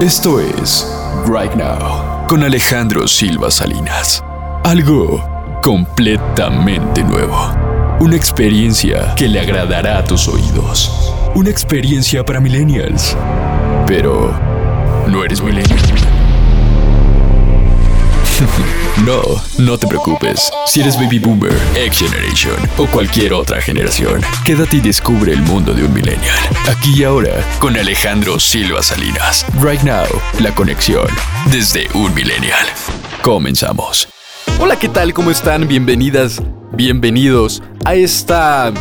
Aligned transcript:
Esto 0.00 0.38
es 0.38 0.86
Right 1.26 1.54
Now 1.54 2.24
con 2.28 2.44
Alejandro 2.44 3.08
Silva 3.08 3.50
Salinas. 3.50 4.22
Algo 4.62 5.58
completamente 5.60 7.02
nuevo. 7.02 7.36
Una 7.98 8.14
experiencia 8.14 9.12
que 9.16 9.26
le 9.26 9.40
agradará 9.40 9.98
a 9.98 10.04
tus 10.04 10.28
oídos. 10.28 11.12
Una 11.34 11.50
experiencia 11.50 12.24
para 12.24 12.38
millennials. 12.38 13.16
Pero 13.88 14.32
no 15.08 15.24
eres 15.24 15.42
millennial. 15.42 15.80
No, 19.04 19.22
no 19.58 19.78
te 19.78 19.86
preocupes. 19.86 20.50
Si 20.66 20.80
eres 20.80 20.96
baby 20.96 21.18
boomer, 21.18 21.52
X 21.76 21.98
Generation 22.00 22.56
o 22.76 22.86
cualquier 22.86 23.32
otra 23.32 23.60
generación, 23.60 24.20
quédate 24.44 24.76
y 24.76 24.80
descubre 24.80 25.32
el 25.32 25.40
mundo 25.42 25.72
de 25.72 25.84
un 25.84 25.92
millennial. 25.94 26.36
Aquí 26.68 26.94
y 27.00 27.04
ahora, 27.04 27.32
con 27.58 27.76
Alejandro 27.76 28.38
Silva 28.38 28.82
Salinas. 28.82 29.46
Right 29.62 29.82
now, 29.82 30.04
la 30.40 30.54
conexión 30.54 31.06
desde 31.50 31.88
un 31.94 32.12
millennial. 32.14 32.66
Comenzamos. 33.22 34.08
Hola, 34.58 34.76
¿qué 34.76 34.88
tal? 34.88 35.14
¿Cómo 35.14 35.30
están? 35.30 35.68
Bienvenidas, 35.68 36.42
bienvenidos 36.72 37.62
a 37.84 37.94
esta 37.94 38.72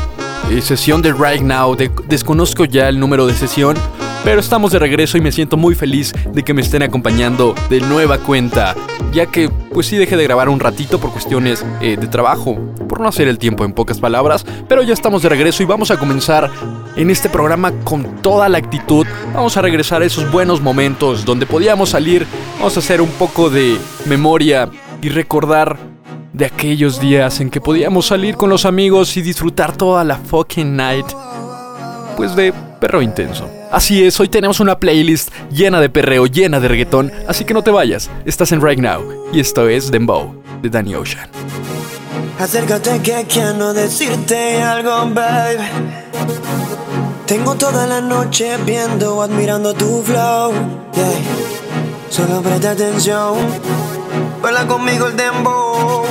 eh, 0.49 0.61
sesión 0.61 1.01
de 1.01 1.13
Right 1.13 1.41
Now. 1.41 1.75
De- 1.75 1.91
desconozco 2.07 2.65
ya 2.65 2.89
el 2.89 2.99
número 2.99 3.27
de 3.27 3.33
sesión, 3.35 3.77
pero 4.23 4.39
estamos 4.39 4.71
de 4.71 4.79
regreso 4.79 5.17
y 5.17 5.21
me 5.21 5.31
siento 5.31 5.57
muy 5.57 5.75
feliz 5.75 6.13
de 6.33 6.43
que 6.43 6.53
me 6.53 6.61
estén 6.61 6.83
acompañando 6.83 7.55
de 7.69 7.81
nueva 7.81 8.17
cuenta, 8.17 8.75
ya 9.13 9.25
que 9.25 9.49
pues 9.73 9.87
sí 9.87 9.97
dejé 9.97 10.17
de 10.17 10.23
grabar 10.23 10.49
un 10.49 10.59
ratito 10.59 10.99
por 10.99 11.11
cuestiones 11.11 11.65
eh, 11.81 11.97
de 11.97 12.07
trabajo, 12.07 12.57
por 12.87 12.99
no 12.99 13.07
hacer 13.07 13.27
el 13.27 13.37
tiempo 13.37 13.65
en 13.65 13.73
pocas 13.73 13.99
palabras, 13.99 14.45
pero 14.67 14.83
ya 14.83 14.93
estamos 14.93 15.21
de 15.21 15.29
regreso 15.29 15.63
y 15.63 15.65
vamos 15.65 15.91
a 15.91 15.97
comenzar 15.97 16.49
en 16.95 17.09
este 17.09 17.29
programa 17.29 17.71
con 17.83 18.21
toda 18.21 18.49
la 18.49 18.57
actitud. 18.57 19.05
Vamos 19.33 19.55
a 19.55 19.61
regresar 19.61 20.01
a 20.01 20.05
esos 20.05 20.29
buenos 20.31 20.61
momentos 20.61 21.23
donde 21.25 21.45
podíamos 21.45 21.89
salir, 21.89 22.25
vamos 22.57 22.75
a 22.75 22.79
hacer 22.79 23.01
un 23.01 23.11
poco 23.11 23.49
de 23.49 23.77
memoria 24.05 24.69
y 25.01 25.09
recordar 25.09 25.77
de 26.33 26.45
aquellos 26.45 26.99
días 26.99 27.39
en 27.39 27.49
que 27.49 27.61
podíamos 27.61 28.07
salir 28.07 28.35
con 28.35 28.49
los 28.49 28.65
amigos 28.65 29.15
y 29.17 29.21
disfrutar 29.21 29.75
toda 29.75 30.03
la 30.03 30.15
fucking 30.17 30.75
night. 30.75 31.05
Pues 32.17 32.35
de 32.35 32.51
perro 32.81 33.03
intenso. 33.03 33.47
Así 33.71 34.03
es, 34.03 34.19
hoy 34.19 34.27
tenemos 34.27 34.59
una 34.59 34.79
playlist 34.79 35.29
llena 35.51 35.79
de 35.79 35.87
perreo, 35.87 36.25
llena 36.25 36.59
de 36.59 36.67
reggaetón, 36.67 37.11
así 37.27 37.45
que 37.45 37.53
no 37.53 37.61
te 37.61 37.69
vayas, 37.69 38.09
estás 38.25 38.51
en 38.51 38.59
Right 38.59 38.79
Now 38.79 39.29
y 39.31 39.39
esto 39.39 39.69
es 39.69 39.91
Dembow 39.91 40.33
de 40.63 40.69
Danny 40.69 40.95
Ocean. 40.95 41.29
Acércate 42.39 42.99
que 43.03 43.25
quiero 43.29 43.71
decirte 43.71 44.61
algo, 44.63 45.13
babe. 45.13 45.59
Tengo 47.27 47.53
toda 47.53 47.85
la 47.85 48.01
noche 48.01 48.57
viendo, 48.65 49.21
admirando 49.21 49.75
tu 49.75 50.01
flow. 50.01 50.53
Solo 52.09 52.41
presta 52.41 52.71
atención. 52.71 53.35
Baila 54.41 54.65
conmigo 54.65 55.05
el 55.05 55.15
dembow. 55.15 56.03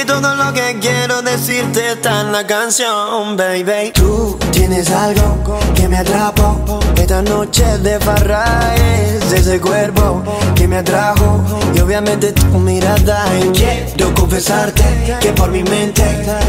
Que 0.00 0.06
todo 0.06 0.34
lo 0.34 0.50
que 0.54 0.78
quiero 0.80 1.20
decirte 1.20 1.92
está 1.92 2.22
en 2.22 2.32
la 2.32 2.46
canción, 2.46 3.36
baby. 3.36 3.92
Tú 3.92 4.38
tienes 4.50 4.90
algo 4.90 5.60
que 5.74 5.88
me 5.88 5.98
atrapó. 5.98 6.80
Esta 6.96 7.20
noche 7.20 7.66
de 7.80 8.00
farra 8.00 8.74
es 8.76 9.30
ese 9.30 9.60
cuerpo 9.60 10.22
que 10.54 10.66
me 10.66 10.78
atrajo. 10.78 11.44
Y 11.74 11.80
obviamente 11.80 12.32
tu 12.32 12.46
mirada. 12.46 13.26
Quiero 13.52 14.14
confesarte 14.14 15.18
que 15.20 15.34
por 15.34 15.50
mi 15.50 15.62
mente 15.64 16.02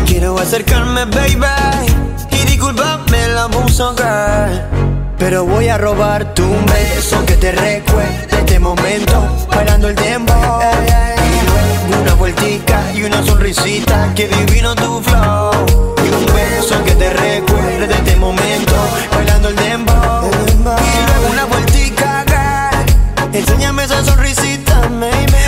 quiero 0.05 0.39
acercarme, 0.39 1.03
baby. 1.03 1.91
Y 2.31 2.45
disculpame 2.45 3.25
abuso, 3.37 3.93
girl. 3.97 4.61
Pero 5.19 5.43
voy 5.43 5.67
a 5.67 5.77
robarte 5.77 6.41
un 6.41 6.65
beso 6.67 7.25
que 7.25 7.35
te 7.35 7.51
recuerde 7.51 8.27
este 8.31 8.57
momento 8.57 9.45
Bailando 9.49 9.89
el 9.89 9.95
tiempo 9.95 10.33
Y 10.33 11.20
luego 11.20 11.20
una 12.01 12.13
vueltica 12.15 12.91
y 12.93 13.03
una 13.03 13.23
sonrisita. 13.23 14.13
Que 14.15 14.27
divino 14.27 14.75
tu 14.75 15.01
flow. 15.01 15.95
Y 16.03 16.09
un 16.09 16.25
beso 16.33 16.83
que 16.83 16.91
te 16.91 17.09
recuerde 17.11 17.93
este 17.93 18.15
momento. 18.15 18.73
Bailando 19.11 19.49
el 19.49 19.55
tiempo 19.55 19.93
Y 19.93 21.05
luego 21.07 21.31
una 21.31 21.45
vueltica, 21.45 22.25
girl. 22.27 23.33
Enséñame 23.33 23.83
esa 23.83 24.03
sonrisita, 24.03 24.89
maybe 24.89 25.40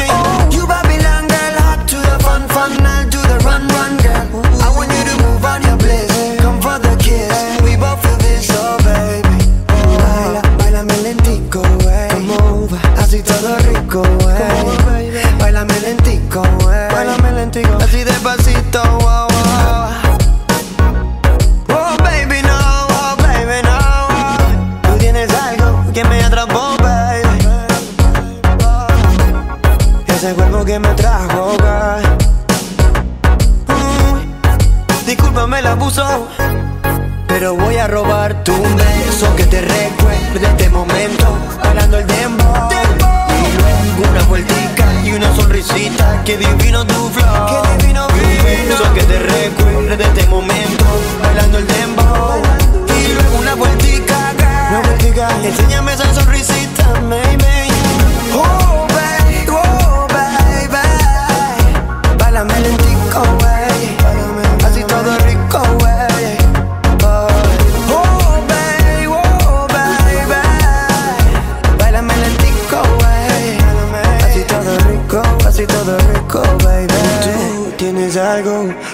Que 46.34 46.63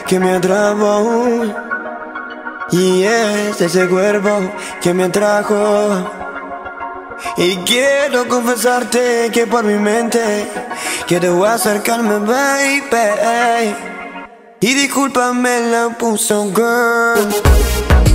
que 0.09 0.20
me 0.20 0.31
atrapó 0.31 1.46
Y 2.72 3.03
es 3.03 3.62
ese 3.62 3.88
cuerpo 3.88 4.52
que 4.81 4.94
me 4.94 5.03
atrajo 5.03 6.28
y 7.36 7.58
quiero 7.58 8.28
confesarte 8.30 9.30
que 9.34 9.46
por 9.46 9.66
mi 9.66 9.74
mente 9.74 10.47
quiero 11.06 11.46
acercarme, 11.46 12.18
baby. 12.20 13.75
Y 14.62 14.74
discúlpame 14.74 15.70
la 15.70 15.90
puso, 15.97 16.46
girl. 16.56 18.09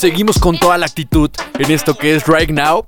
Seguimos 0.00 0.38
con 0.38 0.58
toda 0.58 0.78
la 0.78 0.86
actitud 0.86 1.28
en 1.58 1.70
esto 1.70 1.94
que 1.94 2.14
es 2.14 2.26
Right 2.26 2.48
Now. 2.48 2.86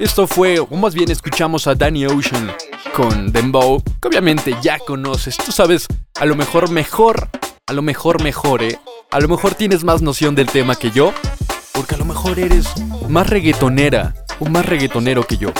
Esto 0.00 0.26
fue, 0.26 0.58
o 0.60 0.66
más 0.76 0.94
bien 0.94 1.10
escuchamos 1.10 1.66
a 1.66 1.74
Danny 1.74 2.06
Ocean 2.06 2.50
con 2.96 3.30
Dembow, 3.30 3.82
que 4.00 4.08
obviamente 4.08 4.56
ya 4.62 4.78
conoces. 4.78 5.36
Tú 5.36 5.52
sabes, 5.52 5.86
a 6.18 6.24
lo 6.24 6.34
mejor 6.36 6.70
mejor, 6.70 7.28
a 7.66 7.72
lo 7.74 7.82
mejor 7.82 8.22
mejor, 8.22 8.62
¿eh? 8.62 8.78
A 9.10 9.20
lo 9.20 9.28
mejor 9.28 9.54
tienes 9.54 9.84
más 9.84 10.00
noción 10.00 10.34
del 10.34 10.46
tema 10.46 10.74
que 10.74 10.90
yo, 10.90 11.12
porque 11.74 11.96
a 11.96 11.98
lo 11.98 12.06
mejor 12.06 12.38
eres 12.38 12.66
más 13.10 13.28
reggaetonera 13.28 14.14
o 14.40 14.46
más 14.46 14.64
reggaetonero 14.64 15.26
que 15.26 15.36
yo. 15.36 15.52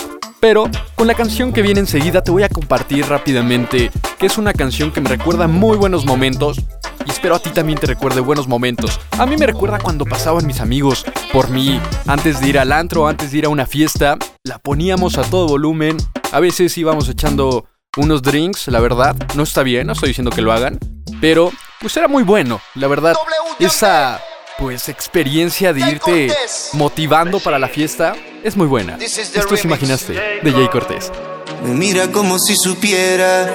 Pero 0.45 0.69
con 0.93 1.07
la 1.07 1.15
canción 1.15 1.51
que 1.51 1.63
viene 1.63 1.79
enseguida 1.79 2.23
te 2.23 2.29
voy 2.29 2.43
a 2.43 2.49
compartir 2.49 3.07
rápidamente 3.07 3.89
que 4.19 4.27
es 4.27 4.37
una 4.37 4.53
canción 4.53 4.91
que 4.91 5.01
me 5.01 5.09
recuerda 5.09 5.47
muy 5.47 5.75
buenos 5.75 6.05
momentos. 6.05 6.59
y 7.03 7.09
espero 7.09 7.33
a 7.33 7.39
ti 7.39 7.49
también 7.49 7.79
te 7.79 7.87
recuerde 7.87 8.19
buenos 8.19 8.47
momentos. 8.47 8.99
A 9.17 9.25
mí 9.25 9.37
me 9.37 9.47
recuerda 9.47 9.79
cuando 9.79 10.05
pasaban 10.05 10.45
mis 10.45 10.59
amigos 10.59 11.03
por 11.33 11.49
mí 11.49 11.81
antes 12.05 12.41
de 12.41 12.49
ir 12.49 12.59
al 12.59 12.73
antro, 12.73 13.07
antes 13.07 13.31
de 13.31 13.39
ir 13.39 13.45
a 13.45 13.49
una 13.49 13.65
fiesta, 13.65 14.19
la 14.43 14.59
poníamos 14.59 15.17
a 15.17 15.23
todo 15.23 15.47
volumen. 15.47 15.97
A 16.31 16.39
veces 16.39 16.77
íbamos 16.77 17.09
echando 17.09 17.65
unos 17.97 18.21
drinks, 18.21 18.67
la 18.67 18.79
verdad, 18.79 19.15
no 19.33 19.41
está 19.41 19.63
bien, 19.63 19.87
no 19.87 19.93
estoy 19.93 20.09
diciendo 20.09 20.29
que 20.29 20.43
lo 20.43 20.51
hagan, 20.51 20.77
pero 21.21 21.51
pues 21.81 21.97
era 21.97 22.07
muy 22.07 22.21
bueno, 22.21 22.61
la 22.75 22.87
verdad. 22.87 23.15
Esa 23.57 24.21
pues 24.57 24.89
experiencia 24.89 25.73
de 25.73 25.81
irte 25.91 26.33
motivando 26.73 27.39
para 27.39 27.59
la 27.59 27.67
fiesta 27.67 28.15
es 28.43 28.55
muy 28.55 28.67
buena. 28.67 28.97
Esto 28.99 29.55
es 29.55 29.65
Imaginaste 29.65 30.13
de 30.41 30.51
Jay 30.51 30.67
Cortés. 30.69 31.11
Me 31.63 31.73
mira 31.73 32.11
como 32.11 32.37
si 32.39 32.55
supiera 32.55 33.49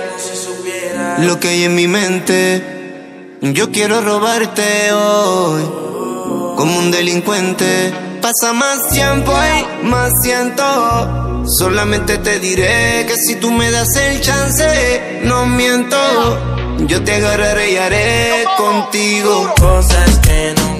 lo 1.18 1.38
que 1.38 1.48
hay 1.48 1.64
en 1.64 1.74
mi 1.74 1.86
mente. 1.86 3.38
Yo 3.40 3.70
quiero 3.70 4.00
robarte 4.00 4.92
hoy 4.92 5.62
como 6.56 6.78
un 6.78 6.90
delincuente. 6.90 7.92
Pasa 8.20 8.52
más 8.52 8.88
tiempo 8.88 9.32
y 9.32 9.86
más 9.86 10.10
siento. 10.22 11.44
Solamente 11.58 12.18
te 12.18 12.38
diré 12.38 13.06
que 13.06 13.16
si 13.16 13.36
tú 13.36 13.50
me 13.50 13.70
das 13.70 13.96
el 13.96 14.20
chance, 14.20 15.20
no 15.24 15.46
miento. 15.46 15.96
Yo 16.86 17.02
te 17.02 17.14
agarraré 17.14 17.72
y 17.72 17.76
haré 17.76 18.44
contigo 18.56 19.54
cosas 19.58 20.18
que 20.18 20.54
nunca 20.56 20.79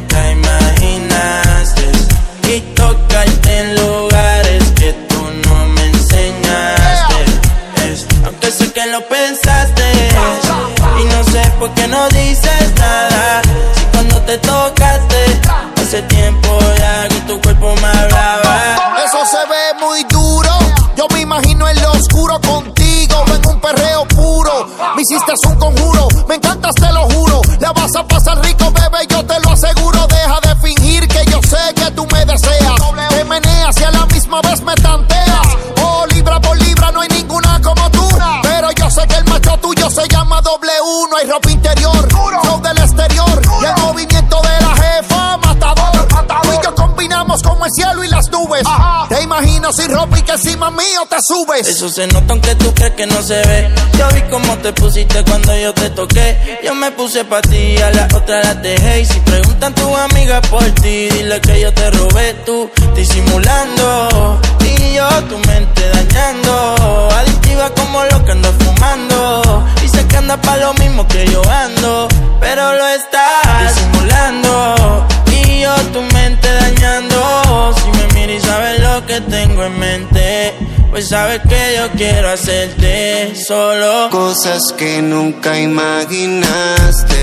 y 0.82 2.60
tocarte 2.74 3.58
en 3.58 3.74
lugares 3.76 4.64
que 4.78 4.92
tú 5.08 5.20
no 5.46 5.66
me 5.66 5.84
enseñaste. 5.84 7.24
aunque 8.24 8.50
sé 8.50 8.72
que 8.72 8.86
lo 8.86 9.06
pensaste 9.06 9.84
y 11.00 11.04
no 11.04 11.24
sé 11.24 11.42
por 11.58 11.70
qué 11.74 11.86
no 11.86 12.08
dices 12.08 12.72
nada. 12.78 13.42
Si 13.74 13.84
cuando 13.92 14.16
te 14.22 14.38
tocaste 14.38 15.40
hace 15.76 16.02
tiempo 16.02 16.58
ya 16.78 17.08
que 17.08 17.20
tu 17.26 17.40
cuerpo 17.40 17.74
me 17.82 17.86
hablaba. 17.86 18.76
Eso 19.04 19.18
se 19.26 19.46
ve 19.48 19.84
muy 19.84 20.04
duro. 20.04 20.50
Yo 20.96 21.06
me 21.12 21.20
imagino 21.20 21.68
en 21.68 21.80
lo 21.82 21.92
oscuro 21.92 22.40
contigo 22.40 23.24
en 23.34 23.48
un 23.48 23.60
perreo 23.60 24.06
puro. 24.06 24.66
Me 24.96 25.02
hiciste 25.02 25.32
un 25.46 25.56
conjuro, 25.56 26.08
me 26.28 26.36
encantas, 26.36 26.74
te 26.74 26.92
lo 26.92 27.08
juro. 27.10 27.40
La 27.60 27.72
vas 27.72 27.94
a 27.96 28.04
ropa 41.30 41.50
interior, 41.50 42.08
flow 42.42 42.60
del 42.60 42.78
exterior. 42.78 43.42
Y 43.62 43.64
el 43.64 43.82
movimiento 43.82 44.40
de 44.42 44.64
la 44.64 44.74
jefa, 44.74 45.36
matador. 45.36 46.08
Tú 46.42 46.52
y 46.52 46.64
yo 46.64 46.74
combinamos 46.74 47.42
como 47.42 47.66
el 47.66 47.72
cielo 47.72 48.02
y 48.04 48.08
las 48.08 48.28
nubes. 48.30 48.62
Te 49.08 49.22
imagino 49.22 49.72
sin 49.72 49.90
ropa 49.90 50.18
y 50.18 50.22
que 50.22 50.32
encima 50.32 50.70
mío 50.70 51.06
te 51.08 51.16
subes. 51.20 51.68
Eso 51.68 51.88
se 51.88 52.06
nota 52.08 52.32
aunque 52.32 52.54
tú 52.56 52.74
crees 52.74 52.94
que 52.94 53.06
no 53.06 53.22
se 53.22 53.34
ve. 53.46 53.70
Yo 53.96 54.08
vi 54.14 54.22
cómo 54.30 54.56
te 54.58 54.72
pusiste 54.72 55.22
cuando 55.24 55.56
yo 55.56 55.72
te 55.72 55.90
toqué. 55.90 56.58
Yo 56.64 56.74
me 56.74 56.90
puse 56.92 57.24
pa' 57.24 57.42
ti, 57.42 57.76
a 57.78 57.90
la 57.90 58.08
otra 58.12 58.42
la 58.42 58.54
dejé. 58.54 59.00
Y 59.02 59.06
si 59.06 59.20
preguntan 59.20 59.74
tu 59.74 59.96
amiga 59.96 60.40
por 60.42 60.64
ti, 60.82 61.10
dile 61.10 61.40
que 61.40 61.60
yo 61.60 61.72
te 61.72 61.90
robé 61.92 62.34
tú, 62.44 62.68
disimulando. 62.96 64.40
Y 64.64 64.94
yo 64.94 65.08
tu 65.28 65.38
mente 65.46 65.88
dañando. 65.90 67.08
Adictiva 67.12 67.70
como 67.70 68.02
lo 68.04 68.24
que 68.24 68.32
ando 68.32 68.52
fumando. 68.52 69.64
Y 69.84 69.88
que 70.10 70.16
anda 70.16 70.36
pa' 70.36 70.56
lo 70.56 70.74
mismo 70.74 71.06
que 71.08 71.26
yo 71.26 71.42
ando. 71.48 72.08
Pero 72.40 72.74
lo 72.74 72.86
estás 72.88 73.74
disimulando. 73.74 75.06
Y 75.30 75.60
yo 75.60 75.74
tu 75.92 76.02
mente 76.14 76.48
dañando. 76.52 77.74
Si 77.78 77.88
me 77.98 78.04
miras 78.14 78.42
y 78.42 78.46
sabes 78.46 78.80
lo 78.80 79.06
que 79.06 79.20
tengo 79.22 79.64
en 79.64 79.78
mente. 79.78 80.54
Pues 80.90 81.08
sabes 81.08 81.40
que 81.48 81.76
yo 81.76 81.88
quiero 81.96 82.30
hacerte 82.30 83.32
solo 83.36 84.10
cosas 84.10 84.60
que 84.76 85.00
nunca 85.00 85.56
imaginaste 85.56 87.16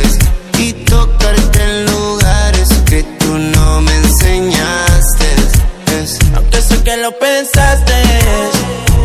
y 0.57 0.71
tocarte 0.85 1.63
en 1.63 1.85
lugares 1.85 2.69
que 2.85 3.03
tú 3.19 3.37
no 3.37 3.81
me 3.81 3.93
enseñaste. 3.93 5.27
Aunque 6.35 6.61
sé 6.61 6.81
que 6.81 6.95
lo 6.97 7.11
pensaste 7.19 7.93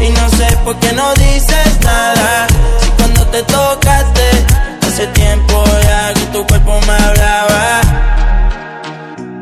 y 0.00 0.10
no 0.10 0.28
sé 0.30 0.56
por 0.64 0.78
qué 0.78 0.92
no 0.92 1.12
dices 1.14 1.80
nada. 1.82 2.46
Te 3.32 3.42
tocaste 3.44 4.28
hace 4.86 5.06
tiempo 5.06 5.64
ya 5.82 6.12
que 6.12 6.20
tu 6.32 6.46
cuerpo 6.46 6.78
me 6.86 6.92
hablaba. 6.92 7.80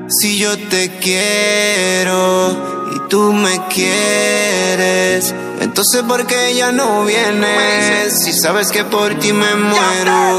Si 0.09 0.39
yo 0.39 0.57
te 0.69 0.91
quiero 1.01 2.87
y 2.95 3.09
tú 3.09 3.33
me 3.33 3.61
quieres, 3.67 5.35
entonces 5.61 6.05
¿por 6.05 6.25
qué 6.25 6.55
ya 6.55 6.71
no 6.71 7.05
vienes? 7.05 8.23
Si 8.23 8.33
sabes 8.33 8.71
que 8.71 8.85
por 8.85 9.13
ti 9.19 9.33
me 9.33 9.57
muero. 9.57 10.39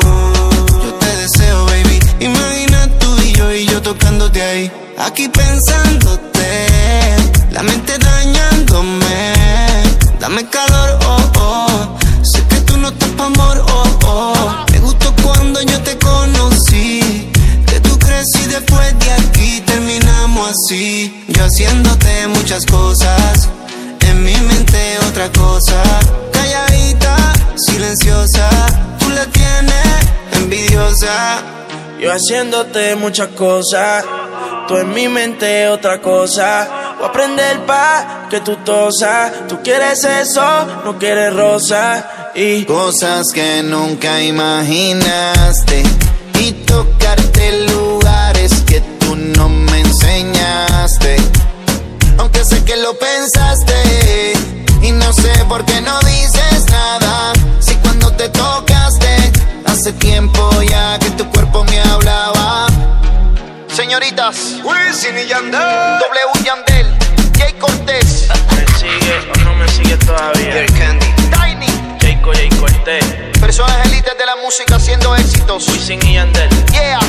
Yo 0.86 0.94
te 0.94 1.16
deseo, 1.18 1.66
baby. 1.66 2.00
Imagina 2.22 2.88
tú 3.00 3.18
y 3.18 3.34
yo 3.34 3.52
y 3.54 3.66
yo 3.66 3.82
tocándote 3.82 4.42
ahí. 4.42 4.72
Aquí 4.98 5.28
pensándote, 5.28 6.68
la 7.52 7.64
mente 7.64 7.98
dañándome. 7.98 9.34
Dame 10.22 10.48
calor, 10.48 11.00
oh. 11.06 11.31
Amor, 13.22 13.64
oh, 13.68 14.00
oh. 14.06 14.66
Me 14.72 14.80
gustó 14.80 15.14
cuando 15.24 15.62
yo 15.62 15.80
te 15.82 15.98
conocí. 16.00 17.30
Que 17.68 17.80
tú 17.82 17.98
crecí 18.00 18.48
después 18.48 18.98
de 19.00 19.12
aquí 19.12 19.62
terminamos 19.62 20.52
así. 20.52 21.24
Yo 21.28 21.46
haciéndote 21.46 22.28
muchas 22.28 22.66
cosas. 22.66 23.50
En 24.08 24.24
mi 24.24 24.36
mente 24.36 24.98
otra 25.10 25.32
cosa. 25.32 25.82
Calladita, 26.34 27.16
silenciosa. 27.56 28.50
Tú 29.00 29.10
la 29.10 29.26
tienes 29.28 29.82
envidiosa. 30.42 31.42
Yo 32.00 32.12
haciéndote 32.12 32.96
muchas 32.96 33.30
cosas. 33.30 34.04
Tú 34.68 34.78
en 34.78 34.94
mi 34.94 35.08
mente 35.08 35.68
otra 35.70 36.02
cosa. 36.02 36.96
Voy 36.98 37.06
a 37.06 37.10
aprender 37.10 37.66
pa' 37.66 38.28
que 38.30 38.40
tú 38.42 38.58
tosas. 38.58 39.48
Tú 39.48 39.60
quieres 39.64 40.04
eso, 40.04 40.66
no 40.86 40.98
quieres 40.98 41.34
rosa. 41.34 42.32
Y 42.36 42.66
cosas 42.66 43.28
que 43.34 43.62
nunca 43.64 44.22
imaginaste. 44.22 45.84
Y 46.40 46.52
tocarte 46.66 47.31
Señoritas, 63.92 64.62
Wisin 64.64 65.18
y 65.18 65.28
Yandel, 65.28 65.60
W 65.60 66.46
Yandel, 66.46 66.88
Jay 67.38 67.52
Cortés, 67.60 68.30
¿Me 68.56 68.66
sigue 68.78 69.20
o 69.20 69.44
no 69.44 69.54
me 69.56 69.68
sigue 69.68 69.98
todavía? 69.98 70.66
Candy. 70.78 71.06
Tiny, 71.30 71.68
Jayco, 72.00 72.32
Jay 72.32 72.48
Cortés, 72.52 73.04
personas 73.42 73.86
élites 73.88 74.18
de 74.18 74.26
la 74.26 74.38
música 74.38 74.78
haciendo 74.78 75.14
éxitos. 75.18 75.68
Wisin 75.68 76.00
y 76.08 76.14
Yandel, 76.14 76.48
Yeah, 76.72 77.02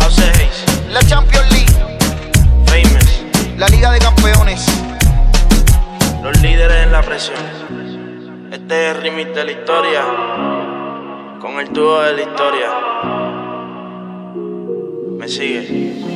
House 0.00 0.18
Hayes, 0.18 0.64
la 0.90 1.02
Champions 1.06 1.52
League, 1.52 1.76
Famous, 2.64 3.58
la 3.58 3.68
Liga 3.68 3.90
de 3.92 3.98
Campeones. 3.98 4.64
los 6.22 6.40
líderes 6.40 6.84
en 6.84 6.92
la 6.92 7.02
presión. 7.02 7.36
Este 8.50 8.88
es 8.90 8.96
el 8.96 9.02
remix 9.02 9.34
de 9.34 9.44
la 9.44 9.52
historia, 9.52 10.02
con 11.38 11.60
el 11.60 11.68
tubo 11.68 12.00
de 12.00 12.12
la 12.14 12.22
historia. 12.22 12.70
Me 15.18 15.28
sigue. 15.28 16.13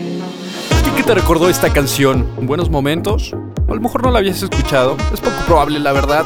¿Y 0.99 1.03
qué 1.03 1.07
te 1.07 1.15
recordó 1.15 1.49
esta 1.49 1.73
canción? 1.73 2.29
¿Buenos 2.43 2.71
momentos? 2.71 3.33
A 3.69 3.75
lo 3.75 3.81
mejor 3.81 4.03
no 4.03 4.11
la 4.11 4.19
habías 4.19 4.43
escuchado. 4.43 4.97
Es 5.15 5.21
poco 5.21 5.37
probable, 5.47 5.79
la 5.79 5.93
verdad. 5.93 6.25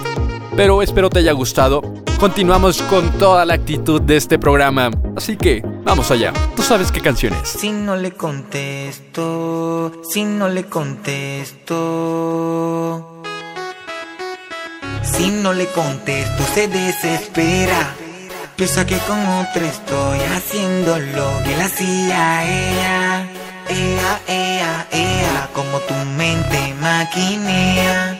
Pero 0.57 0.81
espero 0.81 1.11
te 1.11 1.19
haya 1.19 1.33
gustado. 1.33 1.83
Continuamos 2.19 2.81
con 2.81 3.11
toda 3.19 3.45
la 3.45 3.53
actitud 3.53 4.01
de 4.01 4.17
este 4.17 4.39
programa. 4.39 4.91
Así 5.15 5.37
que, 5.37 5.63
vamos 5.85 6.11
allá. 6.11 6.33
Tú 6.57 6.63
sabes 6.63 6.91
qué 6.91 7.03
canción 7.03 7.35
es. 7.35 7.51
Si 7.51 7.71
no 7.71 7.97
le 7.97 8.13
contesto, 8.13 9.93
si 10.09 10.25
no 10.25 10.49
le 10.49 10.65
contesto. 10.65 11.75
Si 15.03 15.29
no 15.33 15.53
le 15.53 15.67
contesto, 15.67 16.45
se 16.55 16.69
desespera. 16.69 17.95
Piensa 18.57 18.87
que 18.87 18.97
con 19.01 19.19
otra 19.21 19.67
estoy 19.67 20.19
haciendo 20.35 20.99
lo 20.99 21.43
que 21.45 21.53
él 21.53 21.61
hacía 21.61 22.45
ella 22.45 23.42
ea, 23.73 24.21
ea, 24.29 24.87
ea, 24.93 25.49
como 25.55 25.79
tu 25.81 25.95
mente 26.17 26.75
maquinea. 26.81 28.19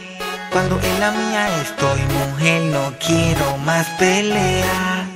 Cuando 0.51 0.81
en 0.81 1.01
la 1.01 1.11
mía 1.13 1.49
estoy, 1.63 2.01
mujer, 2.19 2.63
no 2.63 2.93
quiero 2.99 3.57
más 3.59 3.87
pelea. 3.99 5.07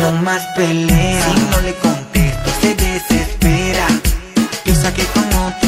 No 0.00 0.12
más 0.22 0.42
pelea. 0.56 1.24
Si 1.24 1.40
no 1.50 1.60
le 1.60 1.74
contesto, 1.74 2.50
se 2.60 2.74
desespera. 2.74 3.86
Piensa 4.64 4.92
que 4.94 5.04
con 5.06 5.26
otro. 5.34 5.67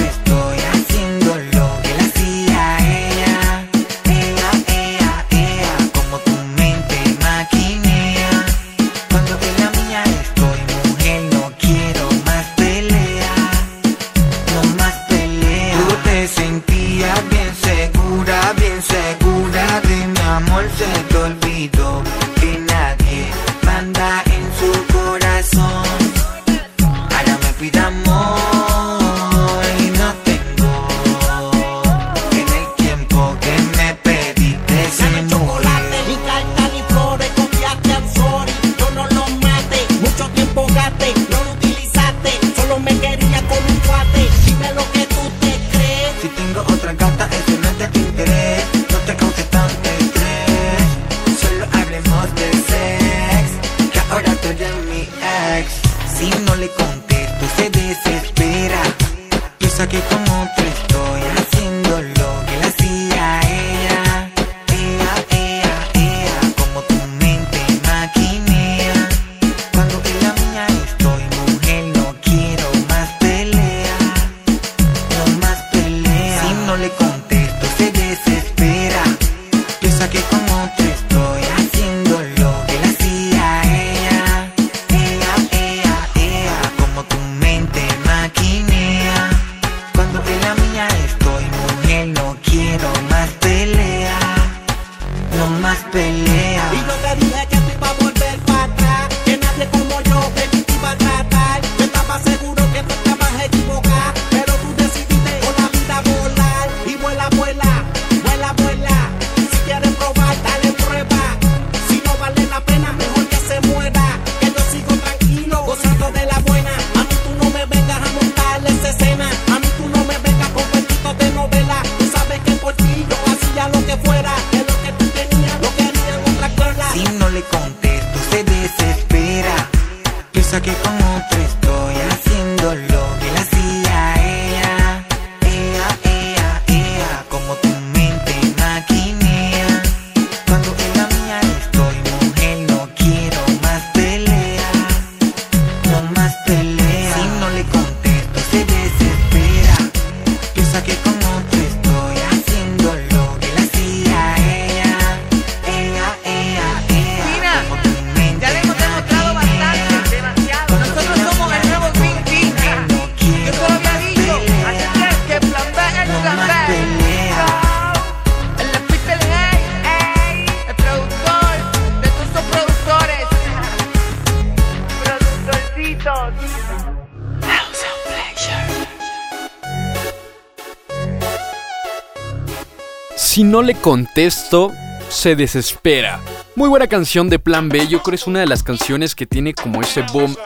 No 183.51 183.63
le 183.63 183.75
contesto, 183.75 184.73
se 185.09 185.35
desespera. 185.35 186.21
Muy 186.55 186.69
buena 186.69 186.87
canción 186.87 187.29
de 187.29 187.41
Plan 187.41 187.69
B, 187.69 187.89
yo 187.89 188.01
creo 188.01 188.13
que 188.13 188.15
es 188.15 188.29
una 188.29 188.39
de 188.39 188.47
las 188.47 188.63
canciones 188.63 189.17
que 189.17 189.27
tiene 189.27 189.55
como 189.55 189.81
ese 189.81 190.03
boom 190.13 190.37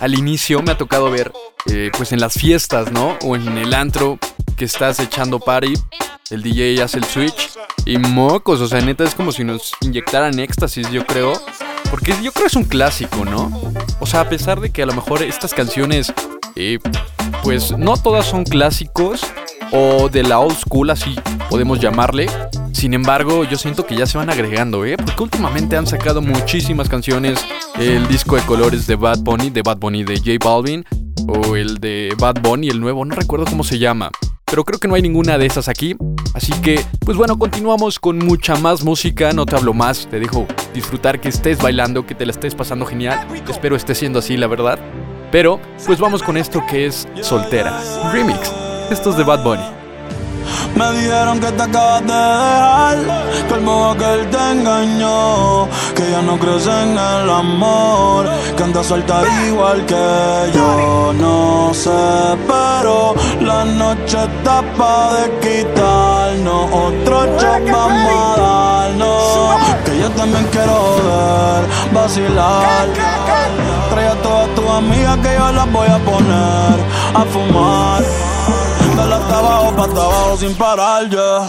al 0.00 0.14
inicio. 0.14 0.62
Me 0.62 0.72
ha 0.72 0.78
tocado 0.78 1.10
ver, 1.10 1.32
eh, 1.66 1.90
pues 1.94 2.12
en 2.12 2.20
las 2.20 2.32
fiestas, 2.32 2.90
¿no? 2.92 3.18
O 3.24 3.36
en 3.36 3.58
el 3.58 3.74
antro 3.74 4.18
que 4.56 4.64
estás 4.64 5.00
echando 5.00 5.38
party, 5.38 5.74
el 6.30 6.42
DJ 6.42 6.82
hace 6.82 6.96
el 6.96 7.04
switch 7.04 7.50
y 7.84 7.98
mocos, 7.98 8.62
o 8.62 8.68
sea, 8.68 8.80
neta 8.80 9.04
es 9.04 9.14
como 9.14 9.32
si 9.32 9.44
nos 9.44 9.72
inyectaran 9.82 10.38
éxtasis, 10.38 10.90
yo 10.90 11.04
creo. 11.04 11.34
Porque 11.90 12.12
yo 12.22 12.32
creo 12.32 12.44
que 12.44 12.46
es 12.46 12.56
un 12.56 12.64
clásico, 12.64 13.26
¿no? 13.26 13.52
O 14.00 14.06
sea, 14.06 14.22
a 14.22 14.28
pesar 14.30 14.60
de 14.60 14.70
que 14.70 14.82
a 14.82 14.86
lo 14.86 14.94
mejor 14.94 15.22
estas 15.22 15.52
canciones, 15.52 16.10
eh, 16.54 16.78
pues 17.42 17.76
no 17.76 17.98
todas 17.98 18.24
son 18.24 18.44
clásicos 18.44 19.20
o 19.72 20.08
de 20.08 20.22
la 20.22 20.38
old 20.38 20.56
school, 20.56 20.90
así 20.90 21.14
podemos 21.48 21.80
llamarle. 21.80 22.28
Sin 22.72 22.92
embargo, 22.92 23.44
yo 23.44 23.56
siento 23.56 23.86
que 23.86 23.96
ya 23.96 24.06
se 24.06 24.18
van 24.18 24.28
agregando, 24.28 24.84
¿eh? 24.84 24.96
Porque 24.96 25.22
últimamente 25.22 25.76
han 25.76 25.86
sacado 25.86 26.20
muchísimas 26.20 26.88
canciones. 26.88 27.38
El 27.78 28.06
disco 28.08 28.36
de 28.36 28.42
colores 28.42 28.86
de 28.86 28.96
Bad 28.96 29.20
Bunny, 29.20 29.50
de 29.50 29.62
Bad 29.62 29.78
Bunny 29.78 30.04
de 30.04 30.18
J 30.18 30.32
Balvin, 30.44 30.84
o 31.26 31.56
el 31.56 31.78
de 31.78 32.14
Bad 32.18 32.42
Bunny, 32.42 32.68
el 32.68 32.80
nuevo, 32.80 33.04
no 33.04 33.14
recuerdo 33.14 33.46
cómo 33.46 33.64
se 33.64 33.78
llama. 33.78 34.10
Pero 34.44 34.64
creo 34.64 34.78
que 34.78 34.86
no 34.86 34.94
hay 34.94 35.02
ninguna 35.02 35.38
de 35.38 35.46
esas 35.46 35.68
aquí. 35.68 35.96
Así 36.34 36.52
que, 36.60 36.84
pues 37.00 37.16
bueno, 37.16 37.38
continuamos 37.38 37.98
con 37.98 38.18
mucha 38.18 38.56
más 38.56 38.84
música. 38.84 39.32
No 39.32 39.46
te 39.46 39.56
hablo 39.56 39.72
más, 39.72 40.06
te 40.08 40.20
dejo 40.20 40.46
disfrutar 40.72 41.20
que 41.20 41.30
estés 41.30 41.58
bailando, 41.58 42.06
que 42.06 42.14
te 42.14 42.26
la 42.26 42.32
estés 42.32 42.54
pasando 42.54 42.86
genial. 42.86 43.26
Espero 43.48 43.74
esté 43.74 43.94
siendo 43.94 44.18
así, 44.20 44.36
la 44.36 44.46
verdad. 44.46 44.78
Pero, 45.32 45.60
pues 45.84 45.98
vamos 45.98 46.22
con 46.22 46.36
esto 46.36 46.62
que 46.68 46.86
es 46.86 47.08
Soltera. 47.22 47.82
Remix. 48.12 48.65
Esto 48.90 49.10
es 49.10 49.16
de 49.16 49.24
Bad 49.24 49.42
Bunny. 49.42 49.64
Me 50.76 50.92
dijeron 50.92 51.40
que 51.40 51.50
te 51.50 51.62
acabas 51.62 52.02
de 52.02 52.12
dejar, 52.12 52.98
que 53.48 53.54
el 53.54 53.60
modo 53.62 53.96
que 53.96 54.04
él 54.14 54.30
te 54.30 54.52
engañó, 54.52 55.66
que 55.94 56.10
ya 56.10 56.22
no 56.22 56.38
crees 56.38 56.66
en 56.66 56.92
el 56.92 57.30
amor, 57.30 58.28
que 58.56 58.62
andas 58.62 58.86
suelta 58.86 59.22
igual 59.48 59.84
que 59.86 60.50
yo. 60.54 61.12
No 61.14 61.72
sé, 61.74 61.90
pero 62.46 63.14
la 63.40 63.64
noche 63.64 64.18
está 64.22 64.62
pa' 64.76 65.14
de 65.14 65.30
quitarnos, 65.40 66.70
otro 66.70 67.24
shot 67.38 67.70
vamos 67.72 68.38
a 68.38 68.40
darnos, 68.40 69.82
que 69.84 69.98
yo 69.98 70.10
también 70.10 70.46
quiero 70.52 70.96
ver, 71.06 71.64
vacilar. 71.92 72.86
Trae 73.90 74.08
a 74.08 74.14
todas 74.22 74.48
tus 74.54 74.68
amigas 74.68 75.16
que 75.18 75.34
yo 75.34 75.52
las 75.52 75.72
voy 75.72 75.88
a 75.88 75.98
poner 75.98 76.76
a 77.14 77.24
fumar. 77.32 78.25
Dale 78.96 79.14
hasta 79.14 79.38
abajo, 79.38 79.76
pa' 79.76 79.84
hasta 79.84 80.00
abajo 80.00 80.36
sin 80.38 80.54
parar 80.54 81.08
ya. 81.10 81.46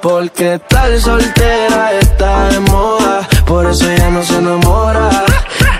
Porque 0.00 0.54
estar 0.54 1.00
soltera 1.00 1.92
está 2.00 2.48
de 2.48 2.60
moda, 2.60 3.28
por 3.44 3.66
eso 3.66 3.90
ella 3.90 4.08
no 4.10 4.22
se 4.22 4.36
enamora. 4.36 5.10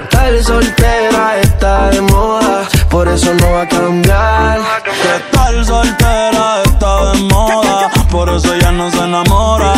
Estar 0.03 0.43
soltera 0.43 1.39
está 1.41 1.91
de 1.91 2.01
moda, 2.03 2.69
por 2.91 3.09
eso 3.09 3.33
no 3.35 3.53
va 3.53 3.63
a 3.63 3.69
cambiar. 3.69 4.61
Que 4.85 5.17
estar 5.17 5.65
soltera 5.65 6.63
está 6.65 7.13
de 7.13 7.23
moda, 7.23 7.91
por 8.11 8.29
eso 8.29 8.55
ella 8.55 8.73
no 8.73 8.91
se 8.91 8.99
enamora. 8.99 9.73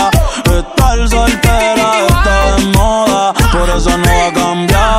Estar 0.45 1.09
soltera 1.09 1.89
está 2.09 2.57
de 2.57 2.65
moda, 2.79 3.33
por 3.53 3.69
eso 3.77 3.97
no 3.97 4.09
va 4.09 4.27
a 4.27 4.33
cambiar. 4.33 4.99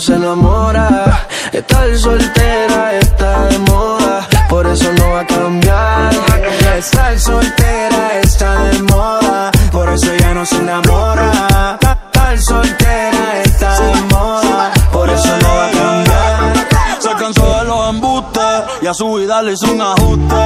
Se 0.00 0.14
enamora. 0.14 1.26
Estar 1.52 1.94
soltera 1.96 2.94
está 2.94 3.46
de 3.48 3.58
moda, 3.58 4.26
por 4.48 4.66
eso 4.66 4.90
no 4.92 5.10
va 5.10 5.20
a 5.20 5.26
cambiar. 5.26 6.10
Estar 6.78 7.18
soltera 7.18 8.20
está 8.22 8.64
de 8.64 8.82
moda, 8.84 9.50
por 9.70 9.88
eso 9.90 10.14
ya 10.18 10.32
no 10.32 10.46
se 10.46 10.56
enamora. 10.56 11.78
Estar 11.80 12.38
soltera 12.38 13.42
está 13.44 13.78
de 13.78 14.00
moda, 14.12 14.72
por 14.90 15.10
eso 15.10 15.36
no 15.42 15.48
va 15.48 15.66
a 15.66 15.70
cambiar. 15.70 16.66
Se 16.98 17.10
cansó 17.10 17.58
de 17.58 17.64
los 17.64 17.90
embustes 17.90 18.42
y 18.80 18.86
a 18.86 18.94
su 18.94 19.12
vida 19.14 19.42
le 19.42 19.52
hizo 19.52 19.70
un 19.70 19.82
ajuste. 19.82 20.44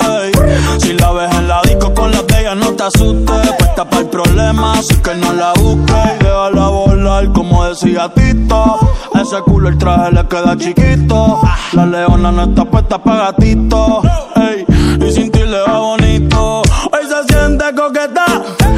ey. 0.00 0.32
Si 0.80 0.92
la 0.94 1.12
ves 1.12 1.32
en 1.32 1.48
la 1.48 1.62
disco 1.62 1.94
con 1.94 2.10
la 2.10 2.22
de 2.22 2.54
no 2.56 2.72
te 2.72 2.82
asustes. 2.84 3.52
Puesta 3.58 3.84
para 3.84 4.02
el 4.02 4.08
problema, 4.08 4.72
así 4.72 4.96
que 4.96 5.14
no 5.14 5.32
la 5.32 5.52
busques. 5.52 5.96
Y 6.20 6.24
déjala 6.24 6.68
volar, 6.68 7.32
como 7.32 7.64
decía 7.66 8.10
Tito. 8.14 8.85
Ese 9.26 9.40
culo 9.42 9.70
el 9.70 9.76
traje 9.76 10.12
le 10.12 10.24
queda 10.28 10.56
chiquito. 10.56 11.40
La 11.72 11.84
leona 11.84 12.30
no 12.30 12.44
está 12.44 12.64
puesta 12.64 12.96
para 12.96 13.32
gatito. 13.32 14.00
ey. 14.36 14.64
Y 15.04 15.12
sin 15.12 15.32
ti 15.32 15.40
le 15.40 15.62
va 15.62 15.80
bonito. 15.80 16.62
Hoy 16.62 17.06
se 17.08 17.34
siente 17.34 17.64
coqueta. 17.74 18.24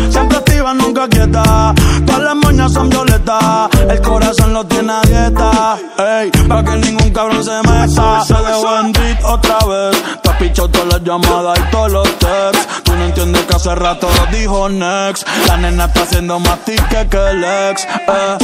Siempre 0.09 0.39
activa, 0.39 0.73
nunca 0.73 1.07
quieta. 1.07 1.75
Todas 2.07 2.23
las 2.23 2.35
moñas 2.35 2.73
son 2.73 2.89
violetas. 2.89 3.69
El 3.91 4.01
corazón 4.01 4.55
lo 4.55 4.65
tiene 4.65 4.91
a 4.91 5.03
dieta. 5.03 5.77
Ey, 5.99 6.31
para 6.49 6.65
que 6.65 6.77
ningún 6.77 7.11
cabrón 7.11 7.45
se 7.45 7.59
meta. 7.69 8.25
Se 8.25 8.33
dejó 8.33 8.81
en 8.81 8.95
otra 9.25 9.59
vez. 9.67 10.03
Te 10.23 10.31
has 10.31 10.37
pichado 10.37 10.71
todas 10.71 10.89
las 10.89 11.03
llamadas 11.03 11.59
y 11.59 11.71
todos 11.71 11.93
los 11.93 12.09
texts. 12.19 12.83
Tú 12.85 12.93
no 12.97 13.05
entiendes 13.05 13.43
hace 13.59 13.75
rato 13.75 14.09
dijo 14.31 14.69
next. 14.69 15.27
La 15.49 15.57
nena 15.57 15.87
está 15.87 16.03
haciendo 16.03 16.39
más 16.39 16.61
tique 16.65 17.09
que 17.11 17.31
el 17.31 17.43
ex. 17.43 17.85
Eh. 17.85 18.39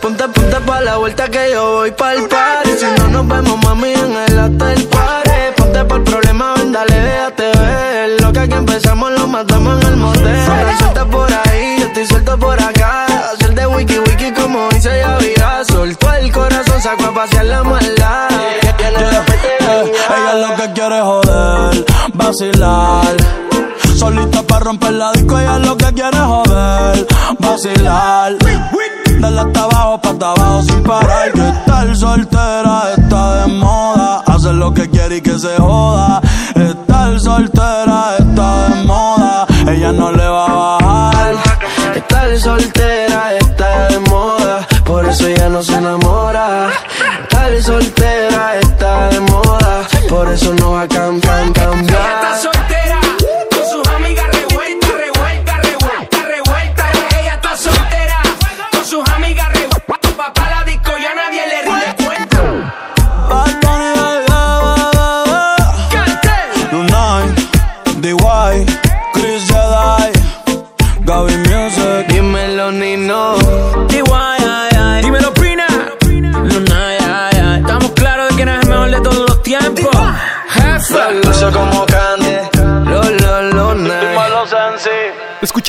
Ponte, 0.00 0.26
ponte 0.28 0.60
pa' 0.60 0.80
la 0.80 0.96
vuelta 0.96 1.28
que 1.28 1.50
yo 1.52 1.72
voy 1.72 1.90
pa'l 1.90 2.26
party 2.28 2.70
Si 2.78 2.86
no 2.98 3.08
nos 3.08 3.28
vemos, 3.28 3.58
mami, 3.64 3.92
en 3.92 4.16
el 4.16 4.38
hotel 4.38 4.88
party 4.88 5.30
Ponte 5.56 5.78
el 5.78 6.02
problema, 6.02 6.54
ven, 6.54 6.72
dale, 6.72 7.00
déjate 7.00 7.58
ver 7.58 8.20
Lo 8.22 8.32
que 8.32 8.38
aquí 8.40 8.54
empezamos 8.54 9.10
lo 9.12 9.26
matamos 9.26 9.82
en 9.82 9.88
el 9.88 9.96
motel 9.96 10.46
Suelta 10.78 11.04
por 11.04 11.30
ahí, 11.32 11.76
yo 11.78 11.86
estoy 11.86 12.06
suelto 12.06 12.38
por 12.38 12.62
acá 12.62 13.06
Hacer 13.32 13.54
de 13.54 13.66
wiki 13.66 13.98
wiki 13.98 14.32
como 14.32 14.68
dice 14.70 14.98
ya 14.98 15.16
vida 15.18 15.62
Soltó 15.68 16.12
el 16.14 16.32
corazón, 16.32 16.80
sacó 16.80 17.04
a 17.06 17.14
pasear 17.14 17.44
la 17.46 17.62
maldad 17.62 18.28
mete 18.62 19.48
Eh, 19.60 19.92
ella 20.16 20.48
lo 20.48 20.56
que 20.56 20.72
quiere 20.72 20.98
es 20.98 21.04
joder, 21.04 21.84
vacilar. 22.14 23.45
Solita 24.06 24.40
para 24.44 24.66
romper 24.66 24.92
la 24.92 25.10
disco, 25.10 25.36
ella 25.36 25.58
lo 25.58 25.76
que 25.76 25.92
quiere 25.92 26.16
joder, 26.16 27.08
vacilar. 27.40 28.36
Dale 29.18 29.40
hasta 29.40 29.64
abajo, 29.64 30.00
pa' 30.00 30.10
abajo 30.10 30.62
sin 30.62 30.80
parar. 30.84 31.32
Que 31.32 31.48
estar 31.48 31.96
soltera 31.96 32.92
está 32.96 33.34
de 33.42 33.52
moda. 33.54 34.22
Hacer 34.26 34.54
lo 34.54 34.72
que 34.72 34.88
quiere 34.88 35.16
y 35.16 35.20
que 35.20 35.36
se 35.36 35.56
joda. 35.56 36.20
Estar 36.54 37.18
soltera 37.18 38.14
está 38.20 38.68
de 38.68 38.84
moda. 38.84 39.44
Ella 39.66 39.90
no 39.90 40.12
le 40.12 40.28
va 40.28 40.46
a 40.46 40.54
bajar. 40.54 41.34
Estar 41.96 42.38
soltera 42.38 43.34
está 43.40 43.88
de 43.88 43.98
moda, 43.98 44.68
por 44.84 45.04
eso 45.04 45.28
ya 45.30 45.48
no 45.48 45.64
se 45.64 45.74
enamora. 45.74 46.68
Estar 47.22 47.60
soltera 47.60 48.58
está 48.60 49.08
de 49.08 49.18
moda, 49.18 49.88
por 50.08 50.28
eso 50.28 50.54
no 50.54 50.72
va 50.72 50.82
a 50.82 50.88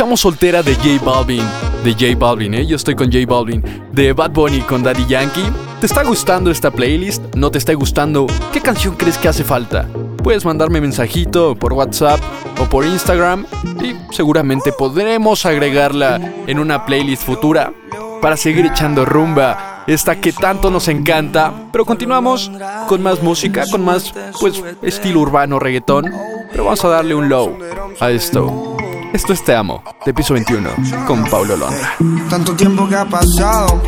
Escuchamos 0.07 0.21
Soltera 0.21 0.63
de 0.63 0.73
J 0.75 1.03
Balvin. 1.03 1.43
De 1.83 1.91
J 1.91 2.17
Balvin, 2.17 2.53
¿eh? 2.53 2.65
Yo 2.65 2.77
estoy 2.77 2.95
con 2.95 3.11
J 3.11 3.25
Balvin. 3.27 3.61
De 3.91 4.13
Bad 4.13 4.31
Bunny 4.31 4.61
con 4.61 4.81
Daddy 4.81 5.05
Yankee. 5.05 5.43
¿Te 5.81 5.85
está 5.85 6.01
gustando 6.05 6.49
esta 6.49 6.71
playlist? 6.71 7.35
¿No 7.35 7.51
te 7.51 7.57
está 7.57 7.73
gustando? 7.73 8.25
¿Qué 8.53 8.61
canción 8.61 8.95
crees 8.95 9.17
que 9.17 9.27
hace 9.27 9.43
falta? 9.43 9.85
Puedes 10.23 10.45
mandarme 10.45 10.79
mensajito 10.79 11.55
por 11.55 11.73
WhatsApp 11.73 12.21
o 12.57 12.69
por 12.69 12.85
Instagram 12.85 13.47
y 13.83 13.97
seguramente 14.13 14.71
podremos 14.71 15.45
agregarla 15.45 16.21
en 16.47 16.59
una 16.59 16.85
playlist 16.85 17.23
futura 17.23 17.73
para 18.21 18.37
seguir 18.37 18.65
echando 18.65 19.03
rumba, 19.03 19.83
esta 19.87 20.21
que 20.21 20.31
tanto 20.31 20.71
nos 20.71 20.87
encanta. 20.87 21.53
Pero 21.73 21.83
continuamos 21.83 22.49
con 22.87 23.03
más 23.03 23.21
música, 23.21 23.65
con 23.69 23.83
más, 23.83 24.13
pues, 24.39 24.63
estilo 24.83 25.19
urbano, 25.19 25.59
reggaetón. 25.59 26.09
Pero 26.49 26.63
vamos 26.63 26.85
a 26.85 26.87
darle 26.87 27.13
un 27.13 27.27
low 27.27 27.57
a 27.99 28.09
esto. 28.09 28.76
Esto 29.13 29.33
es 29.33 29.43
Te 29.43 29.55
Amo, 29.55 29.83
de 30.05 30.13
piso 30.13 30.33
21, 30.33 30.69
con 31.05 31.23
Paulo 31.25 31.55
Londra. 31.55 31.95
Tanto 32.29 32.55
tiempo 32.55 32.87
que 32.87 32.95
ha 32.95 33.05
pasado 33.05 33.81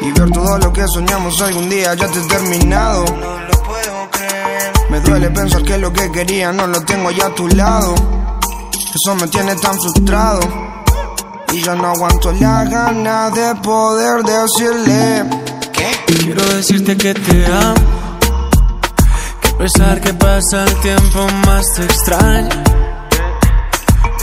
Y 0.00 0.12
ver 0.12 0.30
todo 0.30 0.58
lo 0.58 0.72
que 0.72 0.86
soñamos 0.86 1.40
algún 1.40 1.68
día 1.68 1.94
ya 1.94 2.06
te 2.08 2.20
he 2.20 2.28
terminado 2.28 3.04
Me 4.90 5.00
duele 5.00 5.30
pensar 5.30 5.62
que 5.62 5.78
lo 5.78 5.92
que 5.92 6.10
quería 6.12 6.52
no 6.52 6.66
lo 6.66 6.82
tengo 6.82 7.10
ya 7.10 7.26
a 7.26 7.34
tu 7.34 7.48
lado 7.48 7.94
Eso 8.72 9.14
me 9.16 9.26
tiene 9.28 9.56
tan 9.56 9.74
frustrado 9.80 10.40
Y 11.52 11.62
ya 11.62 11.74
no 11.74 11.88
aguanto 11.88 12.32
la 12.32 12.64
gana 12.64 13.30
de 13.30 13.54
poder 13.56 14.22
decirle 14.22 15.24
Quiero 16.06 16.44
decirte 16.54 16.96
que 16.96 17.14
te 17.14 17.46
amo. 17.46 17.74
Que 19.40 19.48
a 19.48 19.58
pesar 19.58 20.00
que 20.00 20.14
pasa 20.14 20.64
el 20.64 20.74
tiempo 20.80 21.26
más 21.46 21.66
te 21.74 21.84
extraño. 21.84 22.48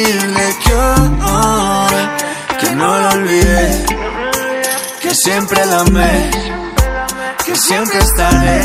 decirle 0.00 0.56
que 0.64 0.74
hoy 0.74 2.08
que 2.60 2.70
no 2.74 2.98
lo 2.98 3.08
olvidé, 3.10 3.86
que 5.00 5.14
siempre 5.14 5.64
la 5.66 5.80
amé, 5.80 6.30
que 7.44 7.56
siempre 7.56 7.98
estaré. 7.98 8.60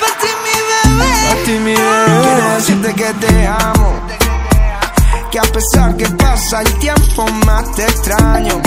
Para 0.00 0.12
ti 0.20 0.30
mi 0.44 0.54
bebé. 0.70 1.12
Para 1.28 1.44
ti 1.44 1.52
mi 1.52 1.74
bebé. 1.74 2.20
Quiero 2.22 2.54
decirte 2.56 2.94
que 2.94 3.14
te 3.14 3.46
amo. 3.46 4.00
Que 5.30 5.38
a 5.38 5.42
pesar 5.42 5.96
que 5.96 6.08
pasa 6.10 6.62
el 6.62 6.78
tiempo 6.78 7.26
más 7.46 7.74
te 7.74 7.84
extraño. 7.84 8.62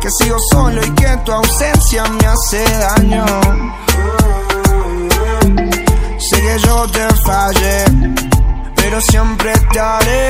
Que 0.00 0.10
sigo 0.10 0.36
solo 0.52 0.84
y 0.84 0.90
que 0.90 1.16
tu 1.24 1.32
ausencia 1.32 2.04
me 2.04 2.26
hace 2.26 2.64
daño. 2.78 3.26
Sé 6.18 6.40
que 6.40 6.58
yo 6.58 6.86
te 6.88 7.06
fallé, 7.24 7.84
pero 8.88 9.00
siempre 9.00 9.50
estaré. 9.50 10.28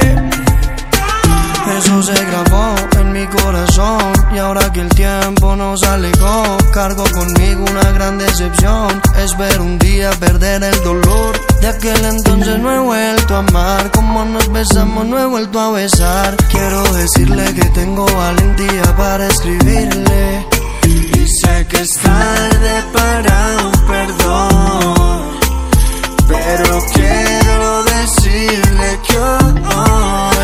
Eso 1.78 2.02
se 2.02 2.24
grabó 2.24 2.74
en 3.00 3.12
mi 3.12 3.26
corazón 3.26 4.12
y 4.34 4.38
ahora 4.38 4.72
que 4.72 4.80
el 4.80 4.88
tiempo 4.88 5.54
nos 5.56 5.82
alejó, 5.82 6.56
cargo 6.72 7.04
conmigo 7.12 7.64
una 7.70 7.90
gran 7.90 8.16
decepción. 8.16 9.02
Espero 9.18 9.62
un 9.62 9.78
día 9.78 10.10
perder 10.12 10.62
el 10.62 10.82
dolor. 10.82 11.38
De 11.60 11.68
aquel 11.68 12.02
entonces 12.02 12.58
no 12.58 12.72
he 12.72 12.78
vuelto 12.78 13.36
a 13.36 13.40
amar, 13.40 13.90
como 13.90 14.24
nos 14.24 14.50
besamos 14.50 15.04
no 15.04 15.18
he 15.18 15.26
vuelto 15.26 15.60
a 15.60 15.72
besar. 15.72 16.34
Quiero 16.50 16.82
decirle 16.94 17.52
que 17.52 17.64
tengo 17.80 18.06
valentía 18.06 18.96
para 18.96 19.26
escribirle. 19.26 20.46
Y 20.84 21.26
sé 21.28 21.66
que 21.68 21.80
es 21.82 21.92
tarde 21.96 22.84
para 22.94 23.56
un 23.66 23.86
perdón, 23.86 25.25
pero 26.26 26.80
quiero 26.92 27.84
decirle 27.84 29.00
que 29.06 29.18
hoy 29.18 30.36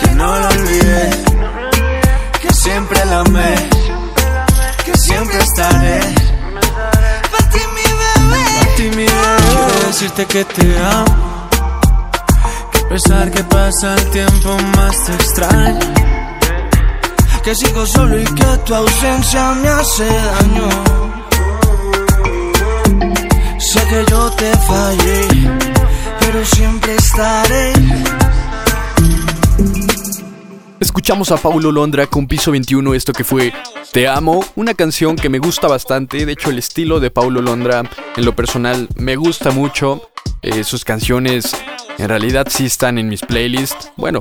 que 0.00 0.10
no 0.14 0.38
la 0.38 0.48
olvidé, 0.48 1.10
que 2.40 2.52
siempre 2.52 3.04
la 3.06 3.20
amé, 3.20 3.54
que 4.84 4.96
siempre 4.96 5.38
estaré. 5.38 6.00
Pa' 7.30 7.48
ti 7.50 7.60
mi 7.74 7.88
bebé, 8.00 8.44
pa' 8.58 8.76
ti 8.76 8.82
mi 8.82 9.06
bebé. 9.06 9.36
Quiero 9.52 9.86
decirte 9.86 10.26
que 10.26 10.44
te 10.44 10.78
amo. 10.78 11.48
Que 12.72 12.78
a 12.78 12.88
pesar 12.88 13.30
que 13.30 13.44
pasa 13.44 13.94
el 13.94 14.10
tiempo 14.10 14.56
más 14.76 15.04
te 15.04 15.14
extraño. 15.14 15.80
Que 17.42 17.54
sigo 17.54 17.86
solo 17.86 18.20
y 18.20 18.24
que 18.24 18.44
tu 18.64 18.74
ausencia 18.74 19.52
me 19.54 19.68
hace 19.68 20.06
daño. 20.06 21.21
Sé 23.72 23.80
que 23.88 24.04
yo 24.10 24.30
te 24.32 24.52
fallé, 24.58 25.28
pero 26.20 26.44
siempre 26.44 26.94
estaré. 26.94 27.72
Escuchamos 30.78 31.30
a 31.32 31.38
Paulo 31.38 31.72
Londra 31.72 32.06
con 32.06 32.26
Piso 32.26 32.50
21, 32.50 32.92
esto 32.92 33.14
que 33.14 33.24
fue 33.24 33.54
Te 33.92 34.08
Amo, 34.08 34.44
una 34.56 34.74
canción 34.74 35.16
que 35.16 35.30
me 35.30 35.38
gusta 35.38 35.68
bastante, 35.68 36.26
de 36.26 36.32
hecho 36.32 36.50
el 36.50 36.58
estilo 36.58 37.00
de 37.00 37.10
Paulo 37.10 37.40
Londra 37.40 37.82
en 38.14 38.24
lo 38.26 38.36
personal 38.36 38.88
me 38.96 39.16
gusta 39.16 39.50
mucho, 39.52 40.10
Eh, 40.42 40.64
sus 40.64 40.84
canciones 40.84 41.56
en 41.98 42.08
realidad 42.08 42.48
sí 42.50 42.66
están 42.66 42.98
en 42.98 43.08
mis 43.08 43.22
playlists, 43.22 43.90
bueno, 43.96 44.20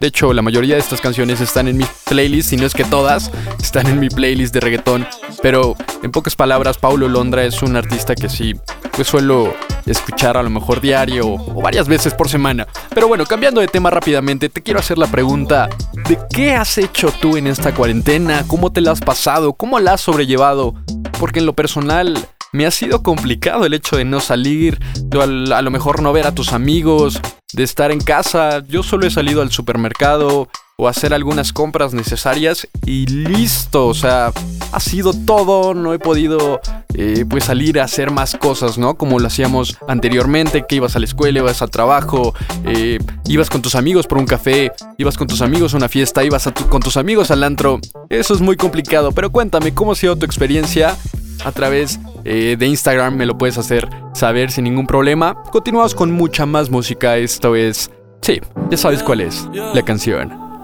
de 0.00 0.08
hecho 0.08 0.32
la 0.34 0.42
mayoría 0.42 0.74
de 0.74 0.80
estas 0.80 1.00
canciones 1.00 1.40
están 1.40 1.66
en 1.68 1.78
mis 1.78 1.88
playlists, 2.08 2.50
si 2.50 2.56
no 2.56 2.66
es 2.66 2.74
que 2.74 2.84
todas 2.84 3.30
están 3.62 3.86
en 3.86 4.00
mi 4.00 4.10
playlist 4.10 4.52
de 4.52 4.60
reggaetón, 4.60 5.06
pero 5.40 5.76
en 6.02 6.10
pocas 6.10 6.34
palabras 6.34 6.76
Paulo 6.78 7.08
Londra 7.08 7.44
es 7.44 7.62
un 7.62 7.76
artista 7.76 8.16
que 8.16 8.28
sí, 8.28 8.54
pues 8.94 9.08
suelo 9.08 9.54
escuchar 9.86 10.36
a 10.36 10.42
lo 10.42 10.50
mejor 10.50 10.80
diario 10.80 11.26
o 11.26 11.62
varias 11.62 11.88
veces 11.88 12.14
por 12.14 12.28
semana. 12.28 12.66
Pero 12.94 13.08
bueno, 13.08 13.24
cambiando 13.24 13.60
de 13.60 13.68
tema 13.68 13.90
rápidamente, 13.90 14.48
te 14.48 14.62
quiero 14.62 14.80
hacer 14.80 14.98
la 14.98 15.06
pregunta, 15.06 15.68
¿de 16.08 16.18
qué 16.32 16.54
has 16.54 16.78
hecho 16.78 17.12
tú 17.20 17.36
en 17.36 17.46
esta 17.46 17.74
cuarentena? 17.74 18.44
¿Cómo 18.46 18.72
te 18.72 18.80
la 18.80 18.92
has 18.92 19.00
pasado? 19.00 19.54
¿Cómo 19.54 19.80
la 19.80 19.94
has 19.94 20.00
sobrellevado? 20.00 20.74
Porque 21.18 21.40
en 21.40 21.46
lo 21.46 21.54
personal 21.54 22.28
me 22.52 22.66
ha 22.66 22.70
sido 22.70 23.02
complicado 23.02 23.64
el 23.64 23.74
hecho 23.74 23.96
de 23.96 24.04
no 24.04 24.20
salir, 24.20 24.78
a 25.12 25.62
lo 25.62 25.70
mejor 25.70 26.02
no 26.02 26.12
ver 26.12 26.26
a 26.26 26.34
tus 26.34 26.52
amigos, 26.52 27.20
de 27.54 27.62
estar 27.62 27.90
en 27.90 28.00
casa. 28.00 28.62
Yo 28.66 28.82
solo 28.82 29.06
he 29.06 29.10
salido 29.10 29.42
al 29.42 29.50
supermercado 29.50 30.48
o 30.76 30.88
hacer 30.88 31.14
algunas 31.14 31.52
compras 31.52 31.94
necesarias 31.94 32.66
y 32.84 33.06
listo. 33.06 33.86
O 33.86 33.94
sea, 33.94 34.32
ha 34.72 34.80
sido 34.80 35.12
todo. 35.12 35.74
No 35.74 35.94
he 35.94 35.98
podido 35.98 36.60
eh, 36.94 37.24
pues 37.28 37.44
salir 37.44 37.80
a 37.80 37.84
hacer 37.84 38.10
más 38.10 38.36
cosas, 38.36 38.78
¿no? 38.78 38.94
Como 38.94 39.18
lo 39.18 39.26
hacíamos 39.26 39.78
anteriormente, 39.88 40.64
que 40.68 40.76
ibas 40.76 40.96
a 40.96 40.98
la 40.98 41.04
escuela, 41.04 41.40
ibas 41.40 41.62
al 41.62 41.70
trabajo, 41.70 42.34
eh, 42.64 42.98
ibas 43.26 43.50
con 43.50 43.62
tus 43.62 43.74
amigos 43.74 44.06
por 44.06 44.18
un 44.18 44.26
café, 44.26 44.72
ibas 44.98 45.16
con 45.16 45.26
tus 45.26 45.42
amigos 45.42 45.74
a 45.74 45.76
una 45.76 45.88
fiesta, 45.88 46.24
ibas 46.24 46.48
con 46.68 46.80
tus 46.80 46.96
amigos 46.96 47.30
al 47.30 47.44
antro. 47.44 47.80
Eso 48.08 48.34
es 48.34 48.40
muy 48.40 48.56
complicado, 48.56 49.12
pero 49.12 49.30
cuéntame, 49.30 49.74
¿cómo 49.74 49.92
ha 49.92 49.96
sido 49.96 50.16
tu 50.16 50.26
experiencia? 50.26 50.96
a 51.44 51.50
través 51.50 51.98
eh, 52.24 52.56
de 52.58 52.66
Instagram 52.66 53.16
me 53.16 53.26
lo 53.26 53.36
puedes 53.36 53.58
hacer 53.58 53.88
saber 54.14 54.50
sin 54.50 54.64
ningún 54.64 54.86
problema. 54.86 55.42
Continuamos 55.50 55.94
con 55.94 56.12
mucha 56.12 56.46
más 56.46 56.70
música. 56.70 57.16
Esto 57.16 57.56
es. 57.56 57.90
Sí, 58.20 58.40
ya 58.70 58.76
sabes 58.76 59.02
cuál 59.02 59.22
es 59.22 59.48
la 59.52 59.82
canción. 59.82 60.51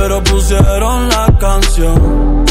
Pero 0.00 0.24
pusieron 0.24 1.08
la 1.10 1.26
canción. 1.38 2.44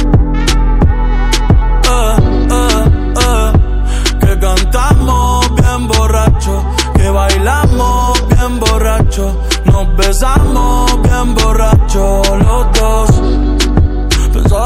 Eh, 1.84 2.16
eh, 2.52 2.84
eh, 3.26 3.52
que 4.20 4.40
cantamos 4.40 5.56
bien 5.56 5.88
borracho, 5.88 6.64
que 6.96 7.10
bailamos 7.10 8.28
bien 8.28 8.60
borracho, 8.60 9.42
nos 9.66 9.98
besamos 9.98 11.02
bien 11.02 11.34
borracho 11.34 12.22
los 12.38 12.80
dos. 12.80 13.19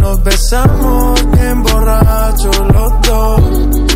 nos 0.00 0.22
besamos 0.22 1.30
bien 1.32 1.62
borrachos 1.62 2.58
los 2.72 2.92
dos. 3.02 3.95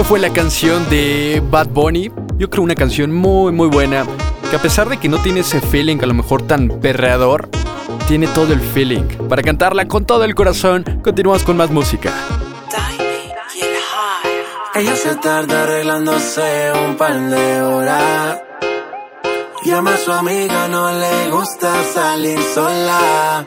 Esto 0.00 0.08
fue 0.08 0.18
la 0.18 0.32
canción 0.32 0.88
de 0.88 1.42
Bad 1.50 1.68
Bunny. 1.68 2.10
Yo 2.38 2.48
creo 2.48 2.64
una 2.64 2.74
canción 2.74 3.12
muy 3.12 3.52
muy 3.52 3.68
buena. 3.68 4.06
Que 4.48 4.56
a 4.56 4.58
pesar 4.58 4.88
de 4.88 4.96
que 4.96 5.10
no 5.10 5.18
tiene 5.18 5.40
ese 5.40 5.60
feeling 5.60 5.98
a 6.00 6.06
lo 6.06 6.14
mejor 6.14 6.40
tan 6.40 6.70
perreador, 6.80 7.50
tiene 8.08 8.26
todo 8.28 8.54
el 8.54 8.62
feeling. 8.62 9.02
Para 9.28 9.42
cantarla 9.42 9.86
con 9.86 10.06
todo 10.06 10.24
el 10.24 10.34
corazón, 10.34 10.84
continuamos 11.04 11.42
con 11.42 11.58
más 11.58 11.70
música. 11.70 12.14
Ella 14.74 14.96
se 14.96 15.16
tarda 15.16 15.64
arreglándose 15.64 16.72
un 16.82 16.96
par 16.96 17.20
de 17.20 17.60
horas. 17.60 18.40
Llama 19.66 19.92
a 19.92 19.98
su 19.98 20.12
amiga, 20.12 20.66
no 20.68 20.92
le 20.92 21.30
gusta 21.30 21.74
salir 21.92 22.40
sola. 22.54 23.44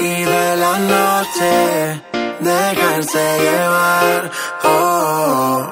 Y 0.00 0.24
de 0.24 0.56
la 0.56 0.78
noche, 0.80 2.02
dejarse 2.40 3.38
llevar. 3.38 4.30
Oh. 4.64 5.71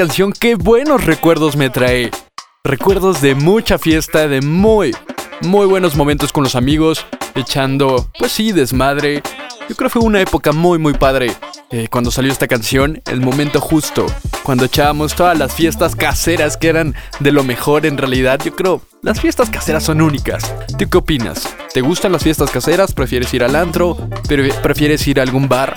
Canción 0.00 0.32
qué 0.32 0.54
buenos 0.54 1.04
recuerdos 1.04 1.56
me 1.56 1.68
trae. 1.68 2.10
Recuerdos 2.64 3.20
de 3.20 3.34
mucha 3.34 3.76
fiesta, 3.76 4.28
de 4.28 4.40
muy, 4.40 4.96
muy 5.42 5.66
buenos 5.66 5.94
momentos 5.94 6.32
con 6.32 6.42
los 6.42 6.54
amigos, 6.54 7.04
echando, 7.34 8.08
pues 8.18 8.32
sí, 8.32 8.52
desmadre. 8.52 9.22
Yo 9.68 9.76
creo 9.76 9.90
que 9.90 9.98
fue 9.98 10.02
una 10.02 10.22
época 10.22 10.52
muy, 10.52 10.78
muy 10.78 10.94
padre. 10.94 11.30
eh, 11.70 11.86
cuando 11.90 12.10
salió 12.10 12.32
esta 12.32 12.48
canción, 12.48 13.02
el 13.08 13.20
momento 13.20 13.60
justo, 13.60 14.06
cuando 14.42 14.64
echábamos 14.64 15.14
todas 15.14 15.38
las 15.38 15.52
fiestas 15.54 15.94
caseras 15.94 16.56
que 16.56 16.68
eran 16.68 16.94
de 17.18 17.30
lo 17.32 17.44
mejor 17.44 17.84
en 17.84 17.98
realidad, 17.98 18.40
yo 18.42 18.56
creo, 18.56 18.80
las 19.02 19.20
fiestas 19.20 19.50
caseras 19.50 19.84
son 19.84 20.00
únicas. 20.00 20.50
¿Tú 20.78 20.88
qué 20.88 20.96
opinas? 20.96 21.46
¿Te 21.74 21.82
gustan 21.82 22.12
las 22.12 22.22
fiestas 22.22 22.50
caseras? 22.50 22.94
¿Prefieres 22.94 23.34
ir 23.34 23.44
al 23.44 23.54
antro? 23.54 23.98
¿Pre- 24.26 24.54
¿Prefieres 24.62 25.06
ir 25.06 25.20
a 25.20 25.24
algún 25.24 25.46
bar? 25.46 25.76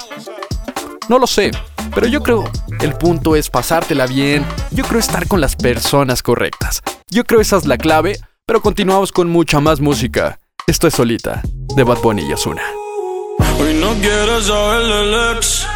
No 1.10 1.20
lo 1.20 1.28
sé, 1.28 1.52
pero 1.94 2.08
yo 2.08 2.22
creo 2.22 2.44
el 2.82 2.94
punto 2.94 3.36
es 3.36 3.50
pasártela 3.50 4.08
bien, 4.08 4.46
yo 4.72 4.84
creo 4.84 5.00
estar 5.00 5.28
con 5.28 5.42
las 5.42 5.56
personas 5.56 6.22
correctas. 6.22 6.82
Yo 7.10 7.24
creo 7.24 7.42
esa 7.42 7.58
es 7.58 7.66
la 7.66 7.78
clave, 7.78 8.20
pero 8.46 8.62
continuamos 8.62 9.12
con 9.12 9.30
mucha 9.30 9.60
más 9.60 9.80
música. 9.80 10.40
Esto 10.68 10.88
es 10.88 10.94
Solita, 10.94 11.42
de 11.76 11.84
Bad 11.84 12.00
Bunny 12.02 12.24
y. 12.24 12.34
Hoy 12.34 13.74
no 13.76 13.94
quieres 14.02 14.46
saber 14.46 14.82
del 14.82 15.38
ex. 15.38 15.68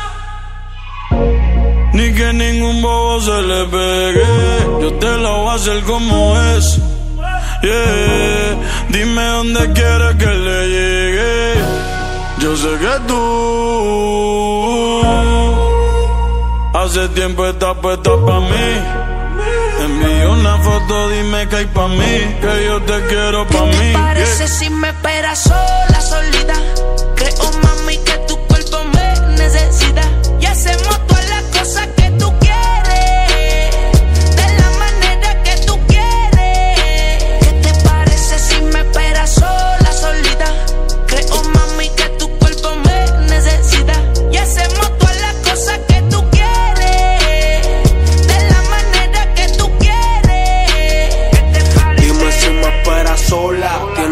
Ni 1.94 2.14
que 2.14 2.34
ningún 2.34 2.82
bobo 2.82 3.22
se 3.22 3.42
le 3.42 3.66
pegue. 3.66 4.26
Yo 4.82 4.94
te 4.94 5.18
lo 5.18 5.44
voy 5.44 5.50
a 5.50 5.54
hacer 5.54 5.84
como 5.84 6.40
es. 6.40 6.80
Yeah. 7.62 8.58
Dime 8.90 9.24
dónde 9.24 9.72
quieres 9.74 10.16
que 10.16 10.28
le 10.28 10.68
llegue. 10.68 11.54
Yo 12.40 12.56
sé 12.56 12.70
que 12.78 13.00
tú 13.08 13.88
hace 16.78 17.08
tiempo 17.10 17.46
estás 17.46 17.76
puesta 17.82 18.12
pa' 18.26 18.40
mí. 18.40 18.70
Envío 19.84 20.32
una 20.32 20.58
foto, 20.60 21.10
dime 21.10 21.48
que 21.50 21.56
hay 21.56 21.66
pa' 21.66 21.88
mí, 21.88 22.38
que 22.42 22.66
yo 22.66 22.82
te 22.84 23.06
quiero 23.08 23.48
pa' 23.48 23.66
mí. 23.66 23.94
Parece 23.94 24.38
yeah. 24.38 24.48
si 24.48 24.70
me 24.70 24.90
esperas 24.90 25.40
sola, 25.40 26.02
solita. 26.02 26.54
Creo, 27.16 27.67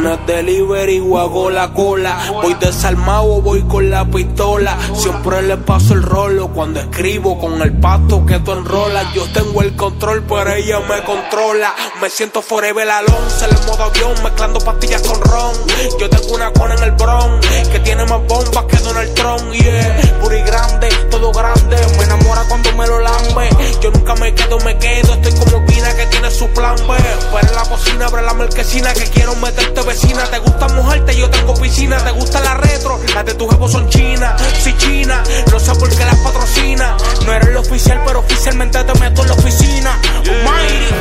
Tienes 0.06 0.28
delivery 0.28 1.00
o 1.00 1.18
hago 1.18 1.50
la 1.50 1.74
cola. 1.74 2.16
Voy 2.44 2.54
desarmado 2.60 3.42
voy 3.42 3.64
con 3.64 3.90
la 3.90 4.06
pistola. 4.06 4.78
Siempre 4.94 5.42
le 5.42 5.58
paso 5.58 5.96
el 5.96 6.04
rolo 6.04 6.50
cuando 6.50 6.80
escribo 6.80 7.40
con 7.40 7.60
el 7.60 7.74
pato 7.74 8.24
que 8.24 8.38
tú 8.38 8.52
enrolas. 8.52 9.12
Yo 9.16 9.26
tengo 9.34 9.64
el 9.64 9.76
control, 9.76 10.24
pero 10.30 10.54
ella 10.54 10.80
me 10.82 11.04
controla. 11.04 11.74
Me 12.00 12.12
siento 12.12 12.44
forever 12.44 12.88
Alonso 12.88 13.46
en 13.46 13.58
el 13.58 13.66
modo 13.66 13.84
avión, 13.86 14.14
mezclando 14.22 14.60
pastillas 14.60 15.02
con 15.02 15.20
ron. 15.22 15.56
Yo 16.00 16.08
tengo 16.08 16.36
una 16.36 16.52
cona 16.52 16.76
en 16.76 16.84
el 16.84 16.92
bron 16.92 17.42
que 17.72 17.80
tiene 17.80 18.06
más 18.06 18.22
bombas 18.28 18.66
que 18.66 18.78
Donald 18.78 19.12
Trump. 19.16 19.54
Yeah, 19.54 20.20
puri 20.22 20.42
grande, 20.44 20.90
todo 21.10 21.32
grande. 21.32 21.78
Me 21.98 22.04
enamora 22.04 22.44
cuando 22.48 22.72
me 22.74 22.86
lo 22.86 23.00
lambe. 23.00 23.50
Yo 23.82 23.90
nunca 23.90 24.14
me 24.16 24.36
quedo, 24.36 24.60
me 24.60 24.78
quedo. 24.78 25.14
Estoy 25.16 25.34
como 25.34 25.66
Pina 25.66 25.96
que 25.96 26.06
tiene 26.06 26.30
su 26.30 26.48
plan 26.50 26.76
B. 26.76 26.94
En 27.42 27.56
la 27.56 27.64
cocina, 27.64 28.06
abre 28.06 28.22
la 28.22 28.34
marquesina 28.34 28.94
que 28.94 29.06
quiero 29.10 29.36
meterte 29.38 29.82
Te 29.96 30.40
gusta 30.40 30.68
mojarte, 30.70 31.16
yo 31.16 31.30
tengo 31.30 31.54
piscina. 31.54 31.98
Te 31.98 32.12
gusta 32.12 32.42
la 32.42 32.56
retro, 32.56 33.00
las 33.14 33.26
de 33.26 33.34
tu 33.36 33.48
jevo 33.48 33.70
son 33.70 33.88
chinas. 33.88 34.42
Si 34.62 34.76
china, 34.78 35.24
no 35.50 35.60
sé 35.60 35.74
por 35.76 35.90
qué 35.90 36.04
las 36.04 36.18
patrocina. 36.18 36.98
No 37.26 37.32
eres 37.34 37.48
el 37.50 37.58
oficial, 37.58 38.02
pero 38.06 38.20
oficialmente 38.20 38.84
te 38.84 39.00
meto 39.00 39.22
en 39.22 39.28
la 39.30 39.34
oficina. 39.34 39.92
Almighty. 40.18 40.96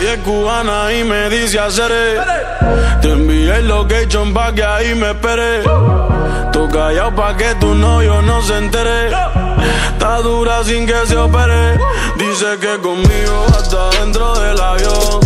Ella 0.00 0.14
es 0.14 0.18
cubana 0.20 0.92
y 0.92 1.04
me 1.04 1.30
dice 1.30 1.60
hacer 1.60 1.92
Te 3.00 3.12
envié 3.12 3.58
el 3.58 3.68
location 3.68 4.34
pa' 4.34 4.52
que 4.52 4.64
ahí 4.64 4.94
me 4.96 5.10
espere 5.10 5.62
Tú 6.52 6.68
callado 6.68 7.14
pa' 7.14 7.36
que 7.36 7.54
tu 7.54 7.74
novio 7.76 8.20
no 8.22 8.42
se 8.42 8.58
entere 8.58 9.06
Está 9.92 10.16
dura 10.16 10.64
sin 10.64 10.84
que 10.84 11.06
se 11.06 11.16
opere 11.16 11.78
Dice 12.16 12.58
que 12.60 12.78
conmigo 12.80 13.46
hasta 13.56 13.90
dentro 14.00 14.34
del 14.40 14.60
avión 14.60 15.20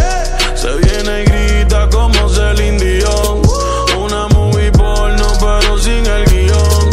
Se 0.54 0.68
viene 0.76 1.24
y 1.24 1.31
Una 2.54 4.28
movie 4.28 4.70
porno 4.72 5.26
pero 5.40 5.78
sin 5.78 6.04
el 6.04 6.24
guion. 6.26 6.90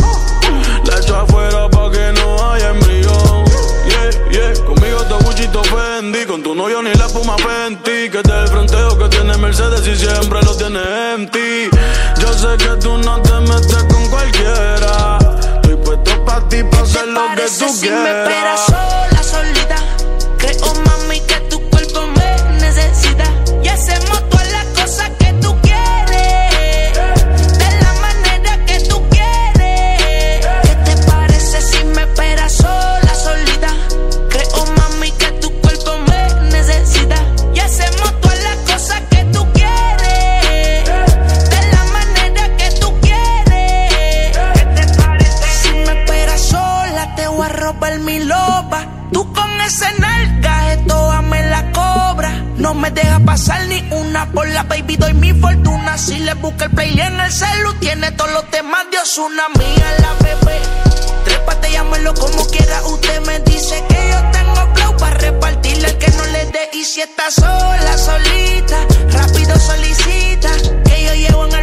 La 0.86 0.98
echo 0.98 1.18
afuera 1.18 1.70
pa' 1.70 1.92
que 1.92 2.14
no 2.14 2.52
haya 2.52 2.70
embrión. 2.70 3.44
Yeah, 3.86 4.10
yeah, 4.32 4.66
conmigo 4.66 5.02
te 5.04 5.16
buchito 5.26 5.62
Fendi 5.64 6.26
Con 6.26 6.44
tu 6.44 6.56
novio 6.56 6.82
ni 6.82 6.94
la 6.94 7.08
espuma 7.08 7.36
Fenty 7.38 8.10
Que 8.10 8.22
te 8.22 8.32
el 8.32 8.48
fronteo 8.48 8.98
que 9.00 9.10
tiene 9.10 9.36
Mercedes 9.38 9.86
y 9.86 9.96
siempre 9.98 10.42
lo 10.44 10.56
tiene 10.56 10.80
en 11.16 11.30
ti. 11.30 11.70
Yo 12.20 12.34
sé 12.34 12.56
que 12.58 12.78
tú 12.80 12.98
no 12.98 13.22
te 13.22 13.34
metes 13.42 13.84
con 13.92 14.08
cualquiera. 14.08 15.18
Estoy 15.56 15.76
puesto 15.76 16.24
pa' 16.24 16.48
ti, 16.48 16.64
pa' 16.64 16.82
hacer 16.82 17.08
lo 17.08 17.22
que 17.36 17.42
tú 17.44 17.50
si 17.50 17.90
me 17.90 17.96
esperas 17.98 18.28
quieras 18.28 18.66
sola, 18.66 19.24
solita? 19.24 19.76
Creo, 20.38 20.74
mami, 20.86 21.20
que 21.20 21.36
tu 21.50 21.60
cuerpo 21.70 22.08
me 22.16 22.60
necesita. 22.62 23.26
Y 23.62 23.68
hacemos 23.68 24.30
todas 24.30 24.39
deja 52.92 53.20
pasar 53.20 53.66
ni 53.68 53.88
una 53.92 54.32
por 54.32 54.48
la 54.48 54.64
baby, 54.64 54.98
doy 54.98 55.14
mi 55.14 55.34
fortuna. 55.34 55.98
Si 55.98 56.20
le 56.20 56.34
busca 56.36 56.66
el 56.66 56.72
play 56.72 57.00
en 57.00 57.20
el 57.20 57.32
celu, 57.32 57.74
tiene 57.80 58.12
todos 58.12 58.32
los 58.32 58.50
temas 58.50 58.86
de 58.92 58.98
Osuna 59.00 59.44
mía, 59.58 59.96
la 60.00 60.14
bebé. 60.24 60.60
Trépate, 61.26 61.72
llámelo 61.72 62.14
como 62.14 62.46
quiera. 62.48 62.82
Usted 62.84 63.22
me 63.26 63.40
dice 63.40 63.84
que 63.88 64.10
yo 64.10 64.32
tengo 64.32 64.76
flow 64.76 64.98
para 64.98 65.18
repartirle 65.18 65.88
al 65.88 65.98
que 65.98 66.12
no 66.12 66.26
le 66.26 66.46
dé. 66.46 66.70
Y 66.74 66.84
si 66.84 67.02
está 67.02 67.30
sola, 67.32 67.98
solita, 67.98 68.78
rápido 69.12 69.58
solicita. 69.60 70.52
Que 70.86 71.04
yo 71.06 71.14
llevo 71.14 71.46
en 71.46 71.54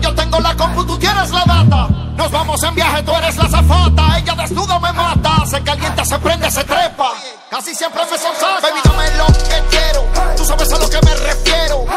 yo 0.00 0.14
tengo 0.14 0.40
la 0.40 0.54
compu, 0.56 0.84
tú 0.84 0.98
tienes 0.98 1.30
la 1.30 1.44
data. 1.44 1.88
Nos 2.16 2.30
vamos 2.30 2.62
en 2.62 2.74
viaje, 2.74 3.02
tú 3.02 3.12
eres 3.14 3.36
la 3.36 3.48
zafata. 3.48 4.18
Ella 4.18 4.34
desnuda 4.34 4.78
me 4.80 4.92
mata, 4.92 5.46
se 5.46 5.62
calienta, 5.62 6.04
se 6.04 6.18
prende, 6.18 6.50
se 6.50 6.64
trepa. 6.64 7.12
Casi 7.50 7.74
siempre 7.74 8.02
me 8.10 8.18
sonsaca. 8.18 8.60
Baby, 8.60 8.80
dame 8.84 9.16
lo 9.16 9.26
que 9.26 9.62
quiero. 9.70 10.04
Tú 10.36 10.44
sabes 10.44 10.72
a 10.72 10.78
lo 10.78 10.88
que 10.90 11.00
me 11.02 11.14
refiero. 11.14 11.87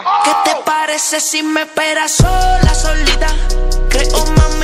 ¿Qué 0.00 0.50
te 0.50 0.56
parece 0.64 1.20
si 1.20 1.42
me 1.42 1.62
esperas 1.62 2.12
sola, 2.12 2.74
solita? 2.74 3.26
Creo, 3.90 4.24
mami, 4.36 4.61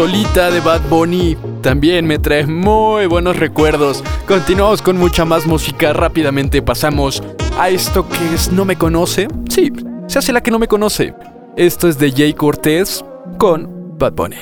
Solita 0.00 0.50
de 0.50 0.60
Bad 0.60 0.80
Bunny 0.88 1.36
también 1.60 2.06
me 2.06 2.18
trae 2.18 2.46
muy 2.46 3.04
buenos 3.04 3.36
recuerdos. 3.36 4.02
Continuamos 4.26 4.80
con 4.80 4.96
mucha 4.96 5.26
más 5.26 5.44
música. 5.44 5.92
Rápidamente 5.92 6.62
pasamos 6.62 7.22
a 7.58 7.68
esto 7.68 8.08
que 8.08 8.34
es 8.34 8.50
No 8.50 8.64
me 8.64 8.76
conoce. 8.76 9.28
Sí, 9.50 9.70
se 10.06 10.18
hace 10.18 10.32
la 10.32 10.42
que 10.42 10.50
no 10.50 10.58
me 10.58 10.68
conoce. 10.68 11.12
Esto 11.54 11.86
es 11.86 11.98
de 11.98 12.12
Jay 12.12 12.32
Cortés 12.32 13.04
con 13.36 13.98
Bad 13.98 14.14
Bunny. 14.14 14.38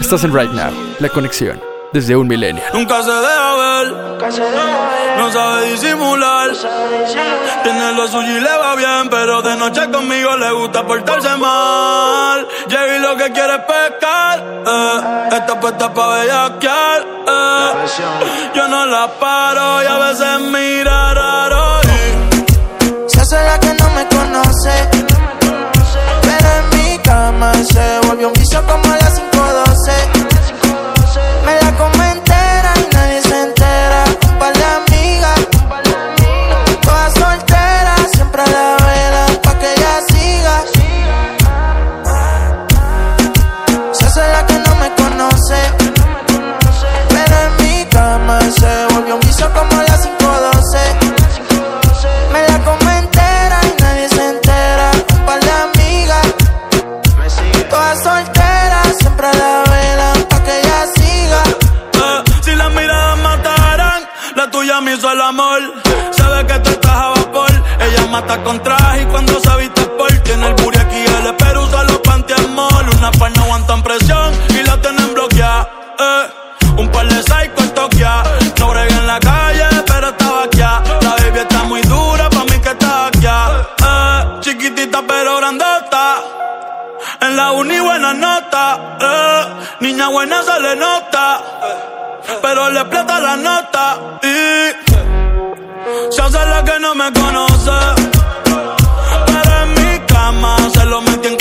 Estás 0.00 0.22
en 0.22 0.32
Right 0.32 0.52
Now, 0.52 0.70
la 1.00 1.08
conexión 1.08 1.69
desde 1.92 2.16
un 2.16 2.28
milenio. 2.28 2.62
Nunca 2.72 3.02
se 3.02 3.10
deja 3.10 3.56
ver. 3.56 3.86
No 5.18 5.30
sabe 5.32 5.66
disimular. 5.72 6.50
Tiene 7.62 7.92
lo 7.94 8.06
suyo 8.08 8.36
y 8.36 8.40
le 8.40 8.56
va 8.56 8.74
bien, 8.76 9.08
pero 9.10 9.42
de 9.42 9.56
noche 9.56 9.90
conmigo 9.90 10.36
le 10.36 10.50
gusta 10.52 10.86
portarse 10.86 11.36
mal. 11.36 12.46
Llega 12.68 12.96
y 12.96 12.98
lo 13.00 13.16
que 13.16 13.32
quiere 13.32 13.54
es 13.54 13.60
pescar. 13.60 14.44
Eh. 14.66 15.28
Está 15.36 15.60
puesta 15.60 15.92
pa' 15.92 16.08
bellaquear. 16.20 17.00
Eh. 17.26 17.72
Yo 18.54 18.68
no 18.68 18.86
la 18.86 19.08
paro 19.18 19.82
y 19.82 19.86
a 19.86 19.98
veces 19.98 20.40
mira 20.52 21.14
raro. 21.14 21.80
y- 21.82 23.08
Se 23.10 23.20
hace 23.20 23.36
la 23.44 23.58
que 23.58 23.74
no 23.74 23.88
me 23.90 24.06
conoce. 24.06 24.88
Pero 26.22 26.48
en 26.58 26.78
mi 26.78 26.98
cama 26.98 27.52
se 27.54 28.00
volvió 28.06 28.28
un 28.28 28.32
vicio 28.34 28.62
como 28.66 28.92
a 28.92 28.96
mata 68.20 68.42
con 68.42 68.62
traje 68.62 69.02
y 69.02 69.06
cuando 69.06 69.40
se 69.40 69.56
viste 69.56 69.82
por 69.82 70.10
tiene 70.18 70.46
el 70.46 70.54
booty 70.54 70.78
aquí 70.78 70.96
el 70.96 71.34
pero 71.36 71.64
usa 71.64 71.84
los 71.84 71.98
pantiamol. 71.98 72.88
Una 72.98 73.10
par 73.12 73.30
no 73.36 73.42
aguantan 73.44 73.82
presión 73.82 74.32
y 74.50 74.62
la 74.62 74.80
tienen 74.80 75.14
bloqueada. 75.14 75.68
Eh, 75.98 76.24
un 76.76 76.88
par 76.90 77.06
de 77.06 77.22
psycho 77.22 77.62
en 77.64 77.74
Tokia. 77.74 78.22
No 78.58 78.70
bregué 78.70 78.94
en 78.94 79.06
la 79.06 79.20
calle, 79.20 79.66
pero 79.86 80.08
estaba 80.08 80.42
aquí. 80.44 80.58
La 80.58 81.10
baby 81.18 81.38
está 81.38 81.62
muy 81.64 81.82
dura, 81.82 82.28
pa' 82.30 82.44
mí 82.44 82.58
que 82.64 82.70
está 82.70 83.06
aquí. 83.06 83.26
Eh, 83.26 84.40
chiquitita 84.40 85.02
pero 85.06 85.36
grandota. 85.38 86.16
En 87.22 87.36
la 87.36 87.52
uni 87.52 87.80
buena 87.80 88.12
nota, 88.12 88.96
eh. 89.00 89.44
niña 89.80 90.08
buena 90.08 90.42
se 90.42 90.60
le 90.60 90.76
nota, 90.76 91.40
pero 92.42 92.68
le 92.70 92.80
explota 92.80 93.20
la 93.20 93.36
nota 93.36 93.98
y 94.22 94.90
se 96.10 96.22
hace 96.22 96.46
la 96.46 96.62
que 96.64 96.78
no 96.78 96.94
me 96.94 97.12
conoce. 97.12 97.99
Se 100.30 100.84
lo 100.84 101.02
metí 101.02 101.26
en 101.26 101.39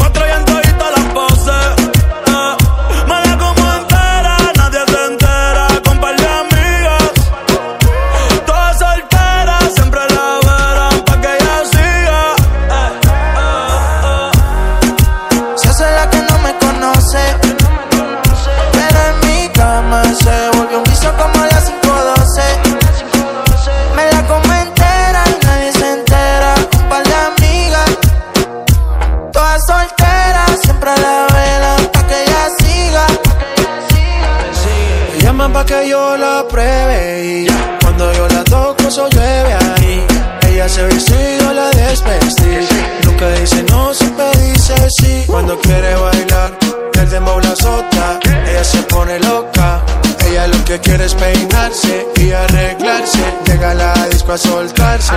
Cuando 45.49 45.67
quiere 45.67 45.95
bailar, 45.95 46.51
el 46.93 47.09
dembow 47.09 47.39
la 47.39 47.49
azota. 47.49 48.19
Ella 48.47 48.63
se 48.63 48.83
pone 48.83 49.17
loca. 49.17 49.83
Ella 50.27 50.45
lo 50.45 50.63
que 50.63 50.79
quiere 50.79 51.05
es 51.05 51.15
peinarse 51.15 52.05
y 52.17 52.31
arreglarse. 52.31 53.17
Llega 53.47 53.71
a 53.71 53.73
la 53.73 53.93
disco 54.11 54.33
a 54.33 54.37
soltarse. 54.37 55.15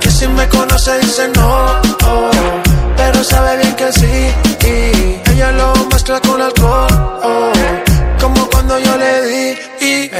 Que 0.00 0.10
si 0.10 0.26
me 0.26 0.48
conoce 0.48 0.98
dice 0.98 1.28
no, 1.36 1.80
oh, 2.08 2.30
pero 2.96 3.22
sabe 3.22 3.58
bien 3.58 3.76
que 3.76 3.92
sí. 3.92 4.34
Y 4.66 5.30
ella 5.30 5.52
lo 5.52 5.74
mezcla 5.92 6.20
con 6.22 6.42
alcohol, 6.42 7.20
oh, 7.22 7.52
como 8.20 8.48
cuando 8.48 8.80
yo 8.80 8.96
le 8.96 9.26
di. 9.26 9.58
Y 9.80 10.10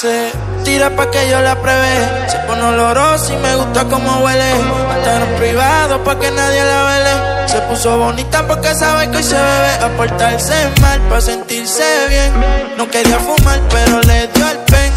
12. 0.00 0.32
Tira 0.64 0.90
pa' 0.90 1.10
que 1.10 1.28
yo 1.28 1.40
la 1.40 1.56
pruebe. 1.56 2.28
Se 2.28 2.38
pone 2.46 2.62
olorosa 2.62 3.32
y 3.32 3.36
me 3.38 3.56
gusta 3.56 3.84
como 3.84 4.18
huele. 4.18 4.52
Estar 4.96 5.26
privado 5.38 6.04
pa' 6.04 6.16
que 6.20 6.30
nadie 6.30 6.64
la 6.64 6.84
vele. 6.84 7.48
Se 7.48 7.60
puso 7.62 7.98
bonita 7.98 8.46
porque 8.46 8.74
sabe 8.76 9.10
que 9.10 9.16
hoy 9.16 9.24
se 9.24 9.34
bebe. 9.34 9.72
A 9.82 9.88
portarse 9.96 10.54
mal 10.80 11.00
pa' 11.08 11.20
sentirse 11.20 11.82
bien. 12.08 12.32
No 12.76 12.88
quería 12.88 13.18
fumar, 13.18 13.60
pero 13.70 14.00
le 14.02 14.28
dio 14.28 14.48
el 14.48 14.58
pen. 14.70 14.92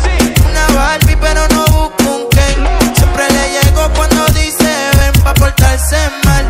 Una 0.50 0.68
Barbie, 0.80 1.18
pero 1.20 1.48
no 1.48 1.66
busca 1.66 2.04
un 2.04 2.30
Ken. 2.30 2.96
Siempre 2.96 3.26
le 3.32 3.44
llego 3.56 3.90
cuando 3.96 4.26
dice 4.34 4.70
ven 5.00 5.24
pa' 5.24 5.34
portarse 5.34 5.98
mal. 6.26 6.46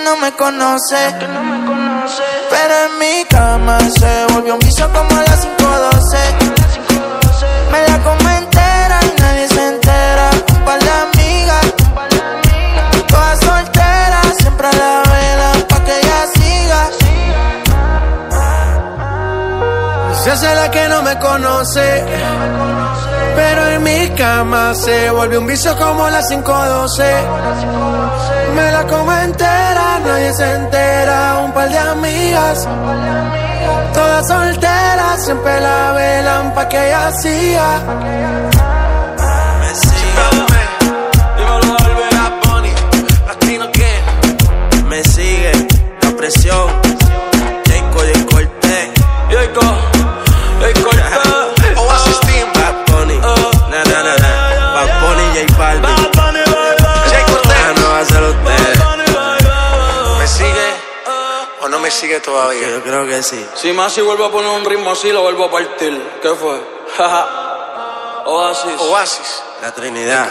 que 0.00 0.04
no 0.04 0.16
me 0.16 0.32
conoce. 0.32 1.14
Pero 2.50 2.74
en 2.86 2.98
mi 2.98 3.24
cama 3.28 3.78
se 3.80 4.26
volvió 4.32 4.54
un 4.54 4.60
vicio 4.60 4.86
como 4.92 5.10
a 5.10 5.22
las 5.22 5.46
5.12. 5.46 6.18
Me 7.72 7.88
la 7.88 7.98
come 8.02 8.36
entera 8.38 9.00
y 9.04 9.20
nadie 9.20 9.48
se 9.48 9.68
entera. 9.68 10.30
Un 10.54 10.64
par 10.64 10.80
de 10.80 10.90
amigas, 10.90 11.66
todas 13.08 13.40
solteras, 13.40 14.36
siempre 14.38 14.66
a 14.68 14.72
la 14.72 15.02
vela 15.12 15.52
pa' 15.68 15.84
que 15.84 15.98
ella 15.98 16.26
siga. 16.34 16.90
Se 20.22 20.30
hace 20.30 20.54
la 20.54 20.70
que 20.70 20.88
no 20.88 21.02
me 21.02 21.18
conoce. 21.18 23.09
Pero 23.40 23.68
en 23.68 23.82
mi 23.82 24.08
cama 24.10 24.74
se 24.74 25.10
volvió 25.10 25.40
un 25.40 25.46
vicio 25.46 25.74
como 25.78 26.10
las 26.10 26.28
512. 26.28 27.02
Me 28.54 28.70
la 28.70 28.86
como 28.86 29.10
entera, 29.14 29.98
nadie 30.04 30.34
se 30.34 30.54
entera. 30.56 31.40
Un 31.46 31.52
par 31.52 31.70
de 31.70 31.78
amigas, 31.78 32.68
todas 33.94 34.28
solteras, 34.28 35.24
siempre 35.24 35.58
la 35.58 35.92
velan 35.92 36.54
pa' 36.54 36.68
que 36.68 36.86
ella 36.86 37.10
siga. 37.22 37.70
Sigue 62.00 62.20
todavía. 62.20 62.68
Yo 62.70 62.82
creo 62.82 63.06
que 63.06 63.22
sí. 63.22 63.44
Si 63.54 63.72
más 63.72 63.92
si 63.92 64.00
vuelvo 64.00 64.24
a 64.24 64.32
poner 64.32 64.50
un 64.50 64.64
ritmo 64.64 64.90
así, 64.90 65.12
lo 65.12 65.22
vuelvo 65.22 65.44
a 65.44 65.50
partir. 65.50 66.00
¿Qué 66.22 66.30
fue? 66.30 66.58
Oasis. 68.26 68.80
Oasis. 68.80 69.42
La 69.60 69.72
Trinidad. 69.72 70.28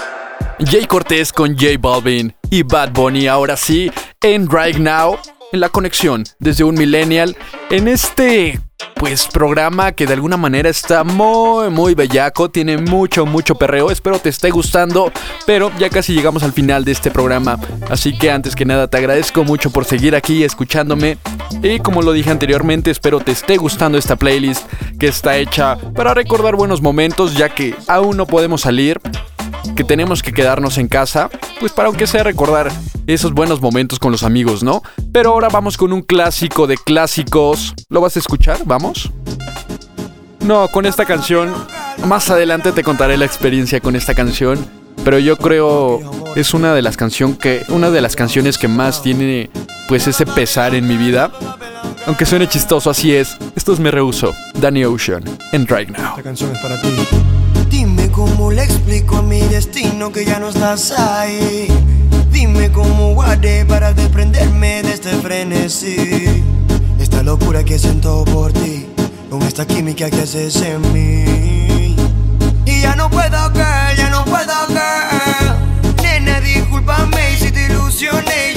Jay 0.60 0.86
Cortés 0.86 1.32
con 1.32 1.56
J 1.56 1.78
Balvin 1.80 2.36
y 2.50 2.64
Bad 2.64 2.92
Bunny 2.92 3.28
ahora 3.28 3.56
sí 3.56 3.92
en 4.22 4.50
Right 4.50 4.78
Now 4.78 5.18
en 5.52 5.60
la 5.60 5.70
conexión 5.70 6.26
desde 6.40 6.64
un 6.64 6.76
millennial 6.76 7.38
en 7.70 7.88
este 7.88 8.60
pues 8.96 9.28
programa 9.28 9.94
que 9.94 10.06
de 10.06 10.14
alguna 10.14 10.36
manera 10.36 10.70
está 10.70 11.04
muy 11.04 11.70
muy 11.70 11.96
bellaco, 11.96 12.50
tiene 12.50 12.78
mucho 12.78 13.26
mucho 13.26 13.56
perreo, 13.56 13.92
espero 13.92 14.20
te 14.20 14.30
esté 14.30 14.50
gustando, 14.50 15.12
pero 15.46 15.72
ya 15.80 15.90
casi 15.90 16.14
llegamos 16.14 16.44
al 16.44 16.52
final 16.52 16.84
de 16.84 16.92
este 16.92 17.10
programa, 17.10 17.58
así 17.90 18.18
que 18.18 18.30
antes 18.30 18.56
que 18.56 18.66
nada 18.66 18.88
te 18.88 18.98
agradezco 18.98 19.44
mucho 19.44 19.72
por 19.72 19.86
seguir 19.86 20.16
aquí 20.16 20.44
escuchándome 20.44 21.18
y 21.64 21.80
como 21.80 22.02
lo 22.02 22.12
dije 22.12 22.30
anteriormente, 22.30 22.92
espero 22.92 23.20
te 23.20 23.32
esté 23.32 23.58
gustando 23.58 23.98
esta 23.98 24.18
playlist 24.18 24.66
que 25.00 25.08
está 25.08 25.38
hecha 25.38 25.78
para 25.96 26.14
recordar 26.14 26.56
buenos 26.56 26.82
momentos 26.82 27.36
ya 27.36 27.50
que 27.50 27.76
aún 27.88 28.18
no 28.18 28.28
podemos 28.28 28.62
salir, 28.62 29.00
que 29.76 29.84
tenemos 29.84 30.24
que 30.24 30.34
quedarnos 30.34 30.78
en 30.78 30.88
casa, 30.88 31.30
pues 31.60 31.72
para 31.72 31.88
aunque 31.88 32.08
sea 32.08 32.24
recordar 32.24 32.72
esos 33.08 33.34
buenos 33.34 33.62
momentos 33.62 34.00
con 34.00 34.12
los 34.12 34.24
amigos, 34.24 34.64
¿no? 34.64 34.84
Pero 35.12 35.32
ahora 35.32 35.50
vamos 35.50 35.78
con 35.78 35.94
un 35.94 36.02
clásico 36.02 36.68
de 36.68 36.78
clásicos. 36.78 37.74
¿Lo 37.90 38.02
vas 38.02 38.16
a 38.16 38.20
escuchar? 38.20 38.60
¿Vamos? 38.66 39.12
No, 40.46 40.68
con 40.70 40.86
esta 40.86 41.06
canción, 41.06 41.54
más 42.06 42.30
adelante 42.30 42.72
te 42.72 42.84
contaré 42.84 43.18
la 43.18 43.26
experiencia 43.26 43.82
con 43.82 43.96
esta 43.96 44.16
canción, 44.16 44.58
pero 45.04 45.20
yo 45.20 45.38
creo 45.38 46.00
es 46.36 46.54
una 46.54 46.74
de 46.74 46.82
las 46.82 46.98
canción 46.98 47.36
que 47.36 47.64
una 47.70 47.90
de 47.90 48.02
las 48.02 48.16
canciones 48.16 48.58
que 48.58 48.68
más 48.68 49.02
tiene 49.02 49.50
pues 49.88 50.08
ese 50.08 50.26
pesar 50.26 50.76
en 50.76 50.88
mi 50.88 50.98
vida. 50.98 51.32
Aunque 52.06 52.26
suene 52.26 52.48
chistoso, 52.48 52.90
así 52.90 53.14
es. 53.14 53.38
Esto 53.56 53.74
es 53.74 53.80
Me 53.80 53.92
Rehuso, 53.92 54.34
Danny 54.56 54.86
Ocean, 54.86 55.24
en 55.52 55.68
Right 55.68 55.90
Now. 55.90 56.12
Esta 56.12 56.24
canción 56.24 56.52
es 56.56 56.60
para 56.60 56.80
ti. 56.82 56.90
Dime 57.70 58.10
cómo 58.12 58.52
le 58.52 58.64
explico 58.64 59.18
a 59.18 59.22
mi 59.22 59.42
destino 59.42 60.12
que 60.12 60.26
ya 60.26 60.40
no 60.40 60.50
estás 60.50 60.92
ahí. 60.92 61.68
Dime 62.32 62.72
cómo 62.72 63.14
guardé 63.14 63.64
para 63.66 63.94
desprenderme 63.94 64.82
de 64.84 64.94
este 64.94 65.10
frenesí. 65.10 66.44
Esta 67.00 67.24
locura 67.24 67.64
que 67.64 67.78
siento 67.78 68.26
por 68.26 68.52
ti, 68.54 68.88
con 69.30 69.44
esta 69.44 69.66
química 69.66 70.10
que 70.10 70.22
haces 70.22 70.56
en 70.62 70.82
mí. 70.94 71.96
Y 72.66 72.82
ya 72.82 72.96
no 72.96 73.10
puedo 73.10 73.54
caer, 73.54 73.98
ya 73.98 74.10
no 74.10 74.26
puedo 74.26 74.68
caer. 74.74 75.56
Nena, 76.02 76.40
discúlpame 76.42 77.38
si 77.38 77.52
te 77.52 77.68
ilusioné, 77.68 78.54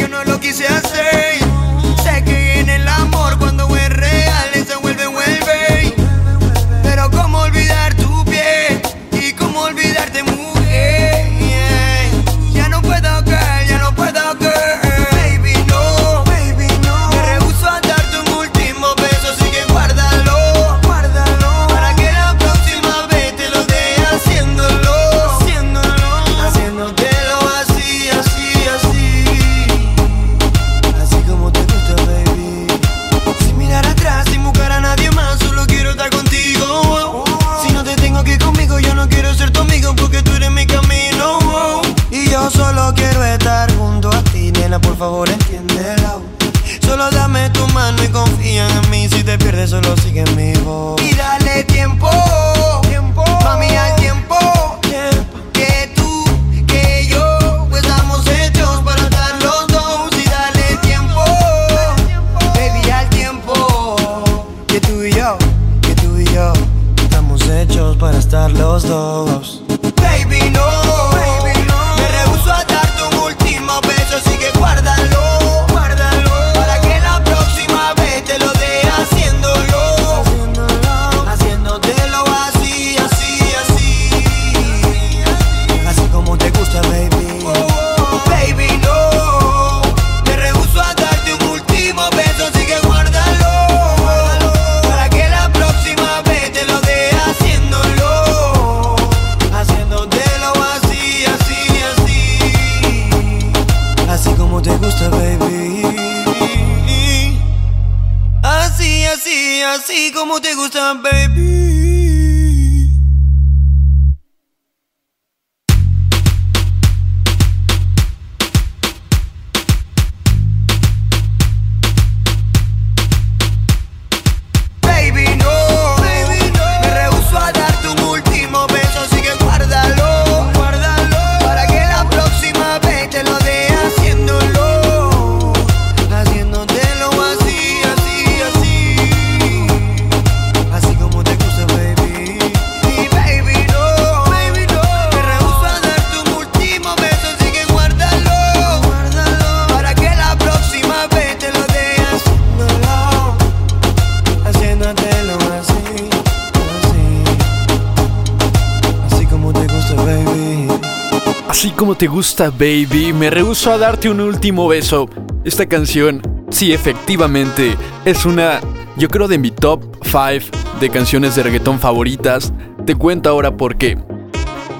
te 162.02 162.08
gusta, 162.08 162.50
baby, 162.50 163.12
me 163.12 163.30
rehuso 163.30 163.70
a 163.70 163.78
darte 163.78 164.10
un 164.10 164.18
último 164.18 164.66
beso. 164.66 165.08
Esta 165.44 165.66
canción, 165.66 166.20
sí, 166.50 166.72
efectivamente, 166.72 167.76
es 168.04 168.26
una, 168.26 168.60
yo 168.96 169.06
creo, 169.06 169.28
de 169.28 169.38
mi 169.38 169.52
top 169.52 169.84
5 170.02 170.80
de 170.80 170.90
canciones 170.90 171.36
de 171.36 171.44
reggaetón 171.44 171.78
favoritas. 171.78 172.52
Te 172.86 172.96
cuento 172.96 173.30
ahora 173.30 173.56
por 173.56 173.76
qué. 173.76 173.98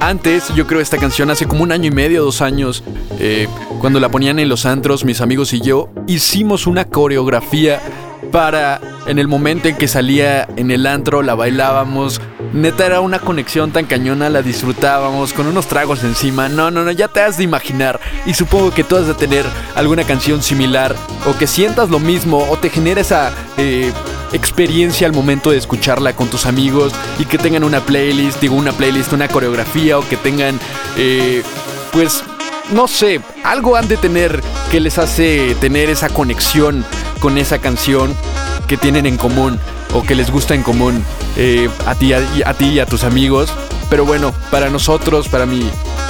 Antes, 0.00 0.52
yo 0.56 0.66
creo 0.66 0.80
esta 0.80 0.98
canción 0.98 1.30
hace 1.30 1.46
como 1.46 1.62
un 1.62 1.70
año 1.70 1.86
y 1.86 1.92
medio, 1.92 2.24
dos 2.24 2.42
años, 2.42 2.82
eh, 3.20 3.46
cuando 3.80 4.00
la 4.00 4.08
ponían 4.08 4.40
en 4.40 4.48
los 4.48 4.66
antros, 4.66 5.04
mis 5.04 5.20
amigos 5.20 5.52
y 5.52 5.60
yo, 5.60 5.90
hicimos 6.08 6.66
una 6.66 6.86
coreografía 6.86 7.80
para, 8.32 8.80
en 9.06 9.20
el 9.20 9.28
momento 9.28 9.68
en 9.68 9.76
que 9.76 9.86
salía 9.86 10.48
en 10.56 10.72
el 10.72 10.88
antro, 10.88 11.22
la 11.22 11.36
bailábamos. 11.36 12.20
Neta 12.52 12.84
era 12.84 13.00
una 13.00 13.18
conexión 13.18 13.70
tan 13.72 13.86
cañona, 13.86 14.28
la 14.28 14.42
disfrutábamos 14.42 15.32
con 15.32 15.46
unos 15.46 15.66
tragos 15.68 16.04
encima. 16.04 16.50
No, 16.50 16.70
no, 16.70 16.84
no, 16.84 16.90
ya 16.90 17.08
te 17.08 17.22
has 17.22 17.38
de 17.38 17.44
imaginar. 17.44 17.98
Y 18.26 18.34
supongo 18.34 18.70
que 18.72 18.84
tú 18.84 18.96
has 18.96 19.06
de 19.06 19.14
tener 19.14 19.46
alguna 19.74 20.04
canción 20.04 20.42
similar 20.42 20.94
o 21.26 21.36
que 21.38 21.46
sientas 21.46 21.88
lo 21.88 21.98
mismo 21.98 22.46
o 22.50 22.58
te 22.58 22.68
genera 22.68 23.00
esa 23.00 23.32
eh, 23.56 23.90
experiencia 24.34 25.06
al 25.06 25.14
momento 25.14 25.50
de 25.50 25.56
escucharla 25.56 26.14
con 26.14 26.28
tus 26.28 26.44
amigos 26.44 26.92
y 27.18 27.24
que 27.24 27.38
tengan 27.38 27.64
una 27.64 27.80
playlist, 27.80 28.38
digo 28.40 28.54
una 28.54 28.72
playlist, 28.72 29.14
una 29.14 29.28
coreografía 29.28 29.98
o 29.98 30.06
que 30.06 30.18
tengan, 30.18 30.60
eh, 30.98 31.42
pues, 31.90 32.22
no 32.70 32.86
sé, 32.86 33.22
algo 33.44 33.76
han 33.76 33.88
de 33.88 33.96
tener 33.96 34.42
que 34.70 34.78
les 34.78 34.98
hace 34.98 35.54
tener 35.58 35.88
esa 35.88 36.10
conexión 36.10 36.84
con 37.18 37.38
esa 37.38 37.58
canción 37.58 38.14
que 38.68 38.76
tienen 38.76 39.06
en 39.06 39.16
común 39.16 39.58
o 39.92 40.02
que 40.02 40.14
les 40.14 40.30
gusta 40.30 40.54
en 40.54 40.62
común 40.62 41.04
eh, 41.36 41.68
a, 41.86 41.94
ti, 41.94 42.12
a, 42.12 42.54
ti 42.54 42.66
y 42.66 42.80
a 42.80 42.86
tus 42.86 43.04
amigos. 43.04 43.52
Pero 43.90 44.04
bueno, 44.04 44.32
para 44.50 44.70
nosotros, 44.70 45.28
para 45.28 45.46
mi, 45.46 45.68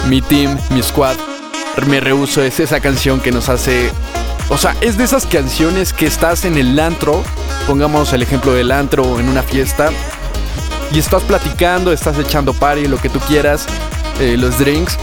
mi 0.09 0.22
team, 0.22 0.59
mi 0.70 0.83
squad, 0.83 1.16
me 1.87 2.01
rehuso 2.01 2.43
es 2.43 2.61
esa 2.61 2.80
canción 2.80 3.20
que 3.20 3.33
nos 3.33 3.49
hace... 3.49 3.91
O 4.49 4.59
sea, 4.59 4.76
es 4.80 4.99
de 4.99 5.05
esas 5.05 5.26
canciones 5.26 5.93
que 5.93 6.07
estás 6.07 6.45
en 6.45 6.59
el 6.59 6.78
antro, 6.78 7.22
pongamos 7.66 8.12
el 8.12 8.22
ejemplo 8.22 8.53
del 8.53 8.70
antro 8.70 9.18
en 9.18 9.28
una 9.28 9.43
fiesta, 9.43 9.91
y 10.93 10.99
estás 10.99 11.22
platicando, 11.22 11.93
estás 11.93 12.18
echando 12.18 12.53
party, 12.53 12.87
lo 12.87 12.99
que 12.99 13.09
tú 13.09 13.18
quieras, 13.20 13.66
eh, 14.20 14.37
los 14.37 14.59
drinks, 14.59 14.99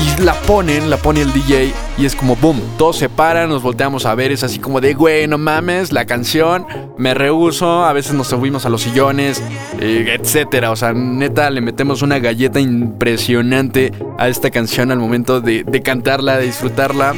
y 0.00 0.22
la 0.22 0.34
ponen, 0.34 0.90
la 0.90 0.96
pone 0.96 1.20
el 1.20 1.32
DJ, 1.32 1.72
y 1.98 2.06
es 2.06 2.14
como 2.14 2.36
boom, 2.36 2.60
todos 2.78 2.96
se 2.96 3.08
paran, 3.08 3.48
nos 3.48 3.62
volteamos 3.62 4.06
a 4.06 4.14
ver, 4.14 4.32
es 4.32 4.42
así 4.42 4.58
como 4.58 4.80
de, 4.80 4.94
güey, 4.94 5.26
no 5.28 5.38
mames, 5.38 5.92
la 5.92 6.06
canción, 6.06 6.66
me 6.96 7.14
rehuso, 7.14 7.84
a 7.84 7.92
veces 7.92 8.14
nos 8.14 8.28
subimos 8.28 8.64
a 8.66 8.70
los 8.70 8.82
sillones, 8.82 9.42
eh, 9.78 10.16
etcétera. 10.18 10.70
O 10.70 10.76
sea, 10.76 10.92
neta, 10.92 11.50
le 11.50 11.60
metemos 11.60 12.02
una 12.02 12.18
galleta 12.18 12.60
impresionante 12.60 13.92
a 14.18 14.28
esta 14.28 14.50
canción 14.50 14.90
al 14.90 14.98
momento 14.98 15.40
de, 15.40 15.64
de 15.64 15.82
cantarla, 15.82 16.38
de 16.38 16.46
disfrutarla. 16.46 17.14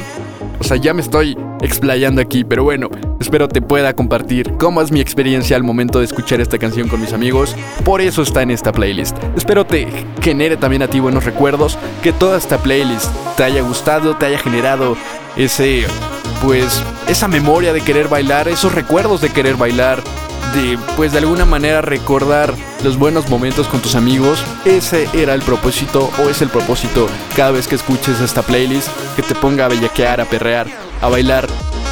O 0.63 0.65
sea, 0.65 0.77
ya 0.77 0.93
me 0.93 1.01
estoy 1.01 1.37
explayando 1.61 2.21
aquí, 2.21 2.45
pero 2.45 2.63
bueno, 2.63 2.89
espero 3.19 3.49
te 3.49 3.61
pueda 3.61 3.93
compartir 3.93 4.53
cómo 4.57 4.81
es 4.81 4.93
mi 4.93 5.01
experiencia 5.01 5.57
al 5.57 5.63
momento 5.63 5.99
de 5.99 6.05
escuchar 6.05 6.39
esta 6.39 6.57
canción 6.57 6.87
con 6.87 7.01
mis 7.01 7.11
amigos. 7.11 7.53
Por 7.83 7.99
eso 7.99 8.21
está 8.21 8.43
en 8.43 8.49
esta 8.49 8.71
playlist. 8.71 9.17
Espero 9.35 9.65
te 9.65 9.89
genere 10.21 10.55
también 10.55 10.81
a 10.81 10.87
ti 10.87 11.01
buenos 11.01 11.25
recuerdos, 11.25 11.77
que 12.01 12.13
toda 12.13 12.37
esta 12.37 12.59
playlist 12.59 13.11
te 13.35 13.43
haya 13.43 13.61
gustado, 13.61 14.15
te 14.15 14.27
haya 14.27 14.39
generado 14.39 14.95
ese, 15.35 15.83
pues, 16.41 16.81
esa 17.09 17.27
memoria 17.27 17.73
de 17.73 17.81
querer 17.81 18.07
bailar, 18.07 18.47
esos 18.47 18.73
recuerdos 18.73 19.19
de 19.19 19.31
querer 19.31 19.57
bailar, 19.57 20.01
de, 20.53 20.77
pues, 20.95 21.11
de 21.11 21.19
alguna 21.19 21.45
manera 21.45 21.81
recordar 21.81 22.53
los 22.83 22.97
buenos 22.97 23.29
momentos 23.29 23.67
con 23.67 23.81
tus 23.81 23.95
amigos. 23.95 24.43
Ese 24.65 25.07
era 25.13 25.33
el 25.33 25.41
propósito 25.41 26.11
o 26.23 26.29
es 26.29 26.41
el 26.41 26.49
propósito 26.49 27.07
cada 27.35 27.51
vez 27.51 27.67
que 27.67 27.75
escuches 27.75 28.19
esta 28.19 28.41
playlist, 28.41 28.89
que 29.15 29.23
te 29.23 29.35
ponga 29.35 29.65
a 29.65 29.69
bellaquear, 29.69 30.21
a 30.21 30.25
perrear, 30.25 30.67
a 31.01 31.09
bailar 31.09 31.47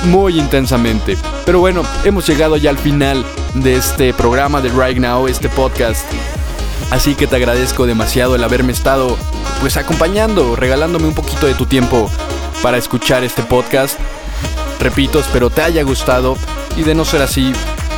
muy 0.05 0.39
intensamente. 0.39 1.17
Pero 1.45 1.59
bueno, 1.59 1.83
hemos 2.03 2.27
llegado 2.27 2.57
ya 2.57 2.69
al 2.69 2.77
final 2.77 3.25
de 3.53 3.75
este 3.75 4.13
programa 4.13 4.61
de 4.61 4.69
Right 4.69 4.97
Now, 4.97 5.27
este 5.27 5.49
podcast. 5.49 6.05
Así 6.91 7.15
que 7.15 7.27
te 7.27 7.37
agradezco 7.37 7.85
demasiado 7.85 8.35
el 8.35 8.43
haberme 8.43 8.73
estado 8.73 9.17
pues 9.61 9.77
acompañando, 9.77 10.55
regalándome 10.55 11.07
un 11.07 11.13
poquito 11.13 11.45
de 11.45 11.53
tu 11.53 11.65
tiempo 11.65 12.09
para 12.61 12.77
escuchar 12.77 13.23
este 13.23 13.43
podcast. 13.43 13.99
Repito, 14.79 15.19
espero 15.19 15.49
te 15.49 15.61
haya 15.61 15.83
gustado 15.83 16.37
y 16.75 16.83
de 16.83 16.95
no 16.95 17.05
ser 17.05 17.21
así, 17.21 17.53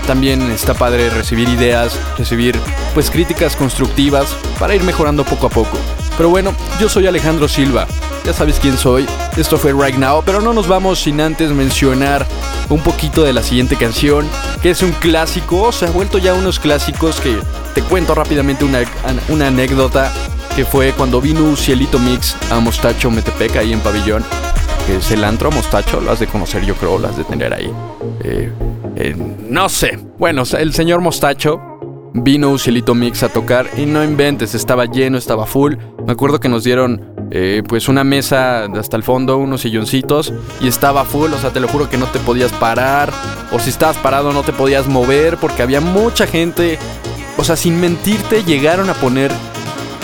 también 0.05 0.51
está 0.51 0.73
padre 0.73 1.09
recibir 1.09 1.49
ideas, 1.49 1.99
recibir 2.17 2.59
pues 2.93 3.09
críticas 3.09 3.55
constructivas 3.55 4.35
para 4.59 4.75
ir 4.75 4.83
mejorando 4.83 5.23
poco 5.23 5.47
a 5.47 5.49
poco. 5.49 5.77
Pero 6.17 6.29
bueno, 6.29 6.53
yo 6.79 6.89
soy 6.89 7.07
Alejandro 7.07 7.47
Silva, 7.47 7.87
ya 8.23 8.33
sabes 8.33 8.59
quién 8.59 8.77
soy, 8.77 9.05
esto 9.35 9.57
fue 9.57 9.73
Right 9.73 9.97
Now, 9.97 10.23
pero 10.25 10.41
no 10.41 10.53
nos 10.53 10.67
vamos 10.67 10.99
sin 10.99 11.19
antes 11.19 11.51
mencionar 11.51 12.25
un 12.69 12.81
poquito 12.81 13.23
de 13.23 13.33
la 13.33 13.41
siguiente 13.41 13.75
canción, 13.75 14.27
que 14.61 14.69
es 14.69 14.81
un 14.83 14.91
clásico, 14.91 15.71
se 15.71 15.85
ha 15.85 15.89
vuelto 15.89 16.19
ya 16.19 16.33
unos 16.33 16.59
clásicos 16.59 17.19
que 17.19 17.37
te 17.73 17.81
cuento 17.81 18.13
rápidamente 18.13 18.63
una, 18.63 18.81
una 19.29 19.47
anécdota 19.47 20.11
que 20.55 20.65
fue 20.65 20.91
cuando 20.91 21.19
vino 21.19 21.55
Cielito 21.55 21.97
Mix 21.97 22.35
a 22.51 22.59
Mostacho 22.59 23.09
Metepec 23.09 23.55
ahí 23.55 23.73
en 23.73 23.79
Pabellón, 23.79 24.23
es 24.89 25.11
el 25.11 25.23
antro 25.23 25.51
Mostacho, 25.51 26.01
lo 26.01 26.11
has 26.11 26.19
de 26.19 26.27
conocer 26.27 26.65
yo 26.65 26.75
creo, 26.75 26.97
lo 26.97 27.07
has 27.07 27.17
de 27.17 27.23
tener 27.23 27.53
ahí. 27.53 27.71
Eh, 28.23 28.51
no 29.47 29.69
sé, 29.69 29.99
bueno, 30.17 30.43
el 30.57 30.73
señor 30.73 31.01
Mostacho 31.01 31.61
vino 32.13 32.51
Ucielito 32.51 32.93
Mix 32.93 33.23
a 33.23 33.29
tocar 33.29 33.67
y 33.77 33.85
no 33.85 34.03
inventes, 34.03 34.53
estaba 34.55 34.85
lleno, 34.85 35.17
estaba 35.17 35.45
full. 35.45 35.75
Me 36.05 36.11
acuerdo 36.11 36.39
que 36.39 36.49
nos 36.49 36.63
dieron 36.63 37.13
eh, 37.31 37.63
pues 37.67 37.87
una 37.87 38.03
mesa 38.03 38.65
hasta 38.65 38.97
el 38.97 39.03
fondo, 39.03 39.37
unos 39.37 39.61
silloncitos 39.61 40.33
y 40.61 40.67
estaba 40.67 41.05
full, 41.05 41.33
o 41.33 41.37
sea, 41.37 41.49
te 41.49 41.59
lo 41.59 41.67
juro 41.67 41.89
que 41.89 41.97
no 41.97 42.05
te 42.05 42.19
podías 42.19 42.51
parar 42.53 43.11
o 43.51 43.59
si 43.59 43.69
estabas 43.69 43.97
parado 43.97 44.33
no 44.33 44.43
te 44.43 44.53
podías 44.53 44.87
mover 44.87 45.37
porque 45.37 45.63
había 45.63 45.81
mucha 45.81 46.27
gente. 46.27 46.77
O 47.35 47.43
sea, 47.43 47.55
sin 47.55 47.81
mentirte 47.81 48.43
llegaron 48.43 48.89
a 48.91 48.93
poner 48.93 49.31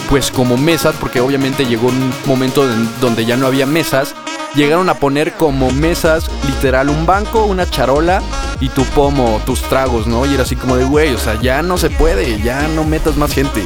pues 0.10 0.32
como 0.32 0.58
mesas, 0.58 0.96
porque 1.00 1.22
obviamente 1.22 1.66
llegó 1.66 1.88
un 1.88 2.14
momento 2.26 2.64
en 2.70 2.90
donde 3.00 3.26
ya 3.26 3.38
no 3.38 3.46
había 3.46 3.68
mesas, 3.68 4.16
llegaron 4.56 4.90
a 4.90 4.96
poner 4.96 5.34
como 5.34 5.70
mesas 5.72 6.32
literal 6.48 6.90
un 6.90 7.06
banco, 7.06 7.46
una 7.46 7.70
charola 7.70 8.22
y 8.60 8.70
tu 8.70 8.84
pomo, 8.86 9.40
tus 9.46 9.62
tragos, 9.62 10.08
¿no? 10.08 10.26
Y 10.26 10.34
era 10.34 10.44
así 10.44 10.56
como 10.56 10.76
de, 10.76 10.86
güey, 10.86 11.14
o 11.14 11.20
sea, 11.20 11.40
ya 11.40 11.62
no 11.62 11.78
se 11.78 11.92
puede, 11.92 12.42
ya 12.42 12.68
no 12.70 12.84
metas 12.84 13.18
más 13.18 13.34
gente. 13.34 13.64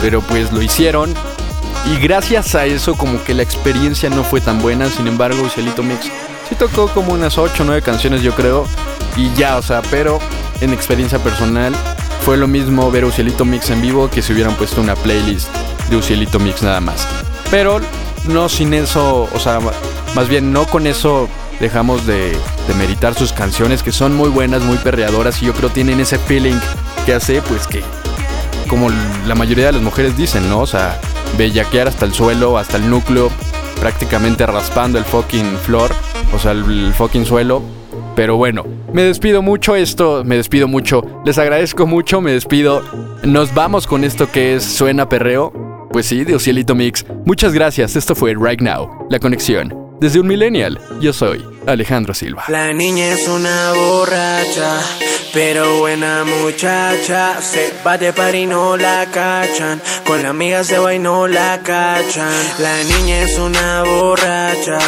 Pero 0.00 0.20
pues 0.22 0.52
lo 0.52 0.62
hicieron 0.62 1.12
y 1.92 1.96
gracias 2.00 2.54
a 2.54 2.66
eso 2.66 2.96
como 2.96 3.22
que 3.24 3.34
la 3.34 3.42
experiencia 3.42 4.08
no 4.10 4.22
fue 4.22 4.40
tan 4.40 4.62
buena, 4.62 4.88
sin 4.88 5.08
embargo, 5.08 5.48
Cielito 5.48 5.82
Mix 5.82 6.04
sí 6.48 6.54
tocó 6.54 6.88
como 6.88 7.12
unas 7.12 7.36
8 7.36 7.62
o 7.62 7.66
9 7.66 7.82
canciones 7.82 8.22
yo 8.22 8.34
creo 8.34 8.66
y 9.16 9.32
ya, 9.34 9.56
o 9.56 9.62
sea, 9.62 9.82
pero 9.90 10.20
en 10.60 10.72
experiencia 10.72 11.18
personal 11.18 11.74
fue 12.24 12.36
lo 12.36 12.46
mismo 12.46 12.90
ver 12.90 13.04
Ucielito 13.04 13.44
Mix 13.44 13.70
en 13.70 13.82
vivo 13.82 14.08
que 14.08 14.22
si 14.22 14.32
hubieran 14.32 14.54
puesto 14.54 14.80
una 14.80 14.94
playlist 14.94 15.48
de 15.90 15.96
Ucielito 15.96 16.38
Mix 16.38 16.62
nada 16.62 16.80
más. 16.80 17.06
Pero 17.50 17.80
no 18.28 18.48
sin 18.48 18.72
eso, 18.74 19.28
o 19.34 19.38
sea, 19.38 19.58
más 20.14 20.28
bien 20.28 20.52
no 20.52 20.66
con 20.66 20.86
eso 20.86 21.28
dejamos 21.58 22.06
de, 22.06 22.30
de 22.68 22.74
meritar 22.78 23.14
sus 23.14 23.32
canciones 23.32 23.82
que 23.82 23.92
son 23.92 24.14
muy 24.16 24.30
buenas, 24.30 24.62
muy 24.62 24.78
perreadoras 24.78 25.42
y 25.42 25.46
yo 25.46 25.52
creo 25.52 25.68
tienen 25.68 26.00
ese 26.00 26.18
feeling 26.18 26.56
que 27.04 27.14
hace 27.14 27.42
pues 27.42 27.66
que 27.66 27.82
como 28.70 28.88
la 29.26 29.34
mayoría 29.34 29.66
de 29.66 29.72
las 29.72 29.82
mujeres 29.82 30.16
dicen, 30.16 30.48
¿no? 30.48 30.60
O 30.60 30.66
sea, 30.66 30.98
bellaquear 31.36 31.88
hasta 31.88 32.06
el 32.06 32.14
suelo, 32.14 32.56
hasta 32.56 32.76
el 32.76 32.88
núcleo, 32.88 33.30
prácticamente 33.80 34.46
raspando 34.46 34.96
el 34.96 35.04
fucking 35.04 35.58
floor, 35.58 35.90
o 36.32 36.38
sea, 36.38 36.52
el 36.52 36.94
fucking 36.94 37.26
suelo. 37.26 37.62
Pero 38.14 38.36
bueno, 38.36 38.64
me 38.92 39.02
despido 39.02 39.42
mucho 39.42 39.74
esto, 39.74 40.22
me 40.24 40.36
despido 40.36 40.68
mucho, 40.68 41.02
les 41.24 41.38
agradezco 41.38 41.86
mucho, 41.86 42.20
me 42.20 42.32
despido. 42.32 42.82
Nos 43.24 43.52
vamos 43.54 43.86
con 43.86 44.04
esto 44.04 44.30
que 44.30 44.54
es 44.54 44.64
Suena 44.64 45.08
Perreo. 45.08 45.69
Pues 45.90 46.06
sí, 46.06 46.24
de 46.24 46.36
Ocielito 46.36 46.74
Mix. 46.74 47.04
Muchas 47.24 47.52
gracias, 47.52 47.96
esto 47.96 48.14
fue 48.14 48.34
Right 48.34 48.60
Now, 48.60 49.06
la 49.10 49.18
conexión. 49.18 49.74
Desde 50.00 50.20
un 50.20 50.28
millennial, 50.28 50.80
yo 51.00 51.12
soy 51.12 51.44
Alejandro 51.66 52.14
Silva. 52.14 52.44
La 52.48 52.72
niña 52.72 53.08
es 53.08 53.28
una 53.28 53.72
borracha, 53.72 54.80
pero 55.32 55.78
buena 55.78 56.24
muchacha. 56.24 57.40
Se 57.42 57.74
va 57.84 57.98
de 57.98 58.12
par 58.12 58.34
y 58.34 58.46
no 58.46 58.76
la 58.76 59.04
cachan. 59.12 59.82
Con 60.06 60.22
la 60.22 60.30
amiga 60.30 60.64
se 60.64 60.78
va 60.78 60.92
la 61.28 61.60
cachan. 61.62 62.32
La 62.60 62.82
niña 62.84 63.22
es 63.22 63.36
una 63.38 63.82
borracha, 63.82 64.78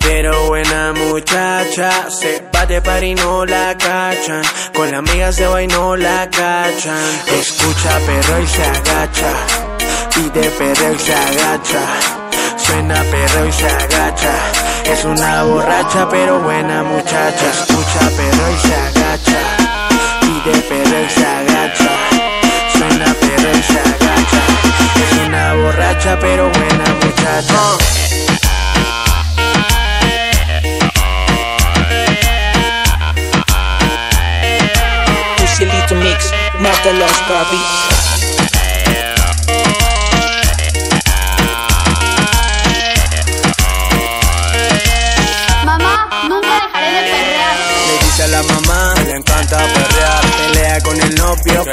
pero 0.00 0.46
buena 0.48 0.92
muchacha. 0.94 2.10
Se 2.10 2.42
va 2.52 2.66
de 2.66 2.80
par 2.80 3.04
y 3.04 3.14
no 3.14 3.44
la 3.44 3.76
cachan. 3.76 4.42
Con 4.74 4.90
la 4.90 4.98
amiga 4.98 5.30
se 5.30 5.46
va 5.46 5.60
la 5.96 6.28
cachan. 6.30 7.04
Escucha 7.38 7.98
perro 8.06 8.42
y 8.42 8.46
se 8.46 8.62
agacha. 8.64 9.67
Pide 10.18 10.50
perro 10.50 10.92
y 10.94 10.98
se 10.98 11.14
agacha. 11.14 11.80
Suena 12.56 13.04
perro 13.04 13.46
y 13.46 13.52
se 13.52 13.68
agacha. 13.68 14.34
Es 14.84 15.04
una 15.04 15.44
borracha 15.44 16.08
pero 16.10 16.40
buena 16.40 16.82
muchacha. 16.82 17.46
Escucha 17.52 18.00
perro 18.16 18.44
y 18.52 18.58
se 18.66 18.74
agacha. 18.74 19.40
Pide 20.20 20.58
perro 20.62 21.04
y 21.06 21.10
se 21.10 21.24
agacha. 21.24 21.90
Suena 22.72 23.14
perro 23.14 23.58
y 23.58 23.62
se 23.62 23.78
agacha. 23.78 24.42
Es 25.04 25.26
una 25.28 25.54
borracha 25.54 26.18
pero 26.20 26.50
buena 26.50 26.84
muchacha. 27.00 27.60
Ucielito 35.44 35.94
Mix, 35.94 36.32
mata 36.58 36.92
los 36.92 37.12
papi. 37.28 37.97
Encanta 49.48 49.72
perrear. 49.72 50.20
Pelea 50.36 50.80
con 50.80 51.00
el 51.00 51.14
novio. 51.14 51.64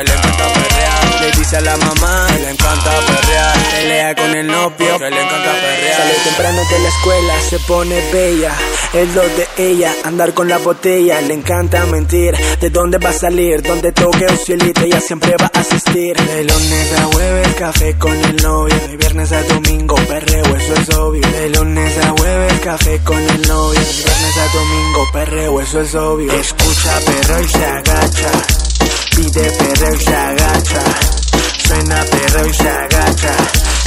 Le 1.26 1.32
dice 1.32 1.58
a 1.58 1.62
la 1.62 1.76
mamá, 1.78 2.28
le 2.40 2.52
encanta 2.52 2.92
perrear. 3.08 3.58
pelea 3.72 4.14
con 4.14 4.36
el 4.36 4.46
novio, 4.46 5.00
que 5.00 5.10
le 5.10 5.24
encanta 5.24 5.54
perrear. 5.54 5.98
Sale 5.98 6.14
temprano 6.24 6.62
de 6.70 6.80
la 6.80 6.88
escuela, 6.90 7.34
se 7.50 7.60
pone 7.62 8.12
bella. 8.12 8.54
Es 8.94 9.10
lo 9.16 9.24
de 9.24 9.48
ella, 9.58 9.92
andar 10.04 10.36
con 10.36 10.48
la 10.48 10.60
botella. 10.60 11.20
Le 11.22 11.34
encanta 11.34 11.84
mentir. 11.88 12.36
¿De 12.62 12.70
dónde 12.70 13.00
va 13.00 13.10
a 13.10 13.14
salir? 13.14 13.64
Donde 13.64 13.92
toque 13.92 14.28
un 14.30 14.38
cielito, 14.38 14.82
ella 14.82 15.02
siempre 15.02 15.36
va 15.42 15.50
a 15.52 15.60
asistir. 15.62 16.16
De 16.16 16.44
lunes 16.44 17.00
a 17.00 17.06
jueves, 17.06 17.56
café 17.56 17.98
con 17.98 18.14
el 18.14 18.36
novio. 18.36 18.76
De 18.88 18.96
viernes 18.96 19.32
a 19.32 19.42
domingo, 19.42 19.96
perreo, 19.96 20.46
eso 20.56 20.74
es 20.76 20.96
obvio. 20.96 21.28
De 21.28 21.50
lunes 21.50 22.06
a 22.06 22.10
jueves, 22.10 22.60
café 22.60 23.00
con 23.04 23.18
el 23.18 23.42
novio. 23.48 23.80
De 23.80 24.04
viernes 24.04 24.38
a 24.38 24.56
domingo, 24.56 25.08
perreo, 25.12 25.60
eso 25.60 25.82
es 25.82 25.96
obvio. 25.96 26.32
Escucha 26.34 27.00
perro 27.04 27.42
y 27.42 27.48
se 27.48 27.66
agacha. 27.66 28.65
Pide 29.16 29.50
perreo 29.52 29.94
y 29.96 30.00
se 30.00 30.14
agacha. 30.14 30.84
Suena 31.66 32.04
perro 32.04 32.48
y 32.48 32.54
se 32.54 32.70
agacha. 32.70 33.34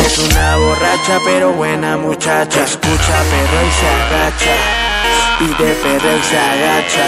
Es 0.06 0.18
una 0.18 0.56
borracha 0.56 1.18
pero 1.22 1.52
buena 1.52 1.98
muchacha. 1.98 2.64
Escucha 2.64 3.16
perro 3.30 3.60
y 3.66 3.72
se 3.78 3.88
agacha. 3.88 4.54
Pide 5.38 5.72
perro 5.74 6.16
y 6.16 6.22
se 6.22 6.38
agacha. 6.38 7.06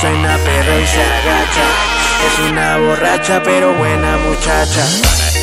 Suena 0.00 0.36
perro 0.38 0.80
y 0.80 0.86
se 0.86 1.00
agacha. 1.00 1.66
Es 2.26 2.50
una 2.50 2.78
borracha 2.78 3.42
pero 3.44 3.72
buena 3.74 4.16
muchacha. 4.16 5.37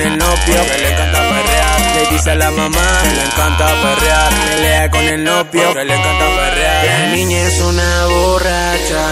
El 0.00 0.18
novio 0.18 0.60
que 0.70 0.78
le 0.78 0.92
encanta 0.92 1.18
perrear. 1.18 1.80
Le 1.94 2.16
dice 2.16 2.30
a 2.30 2.34
la 2.34 2.50
mamá 2.50 3.00
que 3.02 3.10
le 3.14 3.24
encanta 3.24 3.66
perrear. 3.82 4.32
Pelea 4.48 4.90
con 4.90 5.00
el 5.00 5.24
novio 5.24 5.74
que 5.74 5.84
le 5.84 5.94
encanta 5.94 6.26
perrear. 6.26 6.84
La 6.84 7.16
niña 7.16 7.38
es 7.42 7.60
una 7.60 8.06
borracha, 8.06 9.04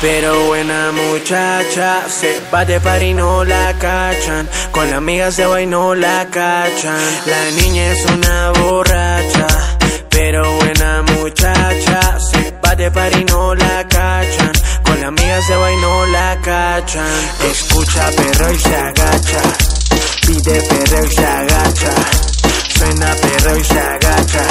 pero 0.00 0.46
buena 0.46 0.92
muchacha. 0.92 2.02
Se 2.08 2.40
va 2.52 2.64
de 2.64 2.80
par 2.80 3.02
y 3.02 3.14
no 3.14 3.44
la 3.44 3.74
cachan. 3.78 4.48
Con 4.70 4.90
la 4.90 4.96
amiga 4.96 5.30
se 5.30 5.46
va 5.46 5.60
y 5.60 5.66
no 5.66 5.94
la 5.94 6.26
cachan. 6.30 7.00
La 7.26 7.50
niña 7.62 7.92
es 7.92 8.04
una 8.06 8.50
borracha, 8.52 9.46
pero 10.08 10.50
buena 10.56 11.02
muchacha. 11.02 12.18
Se 12.18 12.54
va 12.64 12.74
de 12.74 12.90
par 12.90 13.12
y 13.12 13.24
no 13.24 13.54
la 13.54 13.86
cachan. 13.88 14.52
Con 14.82 15.00
la 15.00 15.08
amiga 15.08 15.42
se 15.42 15.56
va 15.56 15.72
y 15.72 15.76
no 15.76 16.06
la 16.06 16.38
cachan. 16.42 17.30
Escucha 17.50 18.10
perro 18.16 18.52
y 18.52 18.58
se 18.58 18.76
agacha. 18.76 19.81
Pide 20.32 20.62
perro 20.62 21.04
y 21.04 21.10
se 21.10 21.26
agacha. 21.26 21.92
Suena 22.74 23.14
perro 23.16 23.58
y 23.58 23.64
se 23.64 23.78
agacha. 23.78 24.42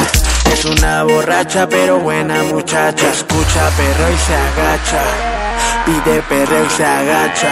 Es 0.54 0.66
una 0.66 1.04
borracha 1.04 1.68
pero 1.68 2.00
buena 2.00 2.44
muchacha. 2.44 3.10
Escucha 3.10 3.68
perro 3.76 4.14
y 4.14 4.18
se 4.20 4.36
agacha. 4.36 5.02
Pide 5.84 6.22
perro 6.30 6.66
y 6.66 6.70
se 6.70 6.86
agacha. 6.86 7.50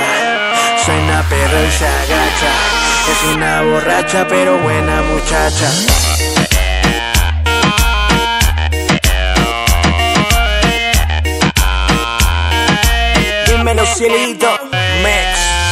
Suena 0.86 1.26
perro 1.28 1.66
y 1.68 1.72
se 1.72 1.88
agacha. 1.88 2.52
Es 3.12 3.36
una 3.36 3.64
borracha 3.64 4.28
pero 4.28 4.60
buena 4.60 5.02
muchacha. 5.02 5.72
Dímelo 13.48 13.86
cielito, 13.88 14.48
Mex. 15.02 15.69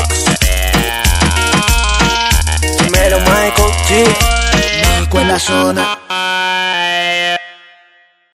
Ex. 0.00 0.24
Dímelo 2.82 3.18
Michael 3.20 3.72
G. 3.88 4.04
Michael 5.00 5.20
en 5.20 5.28
la 5.28 5.38
zona. 5.38 6.05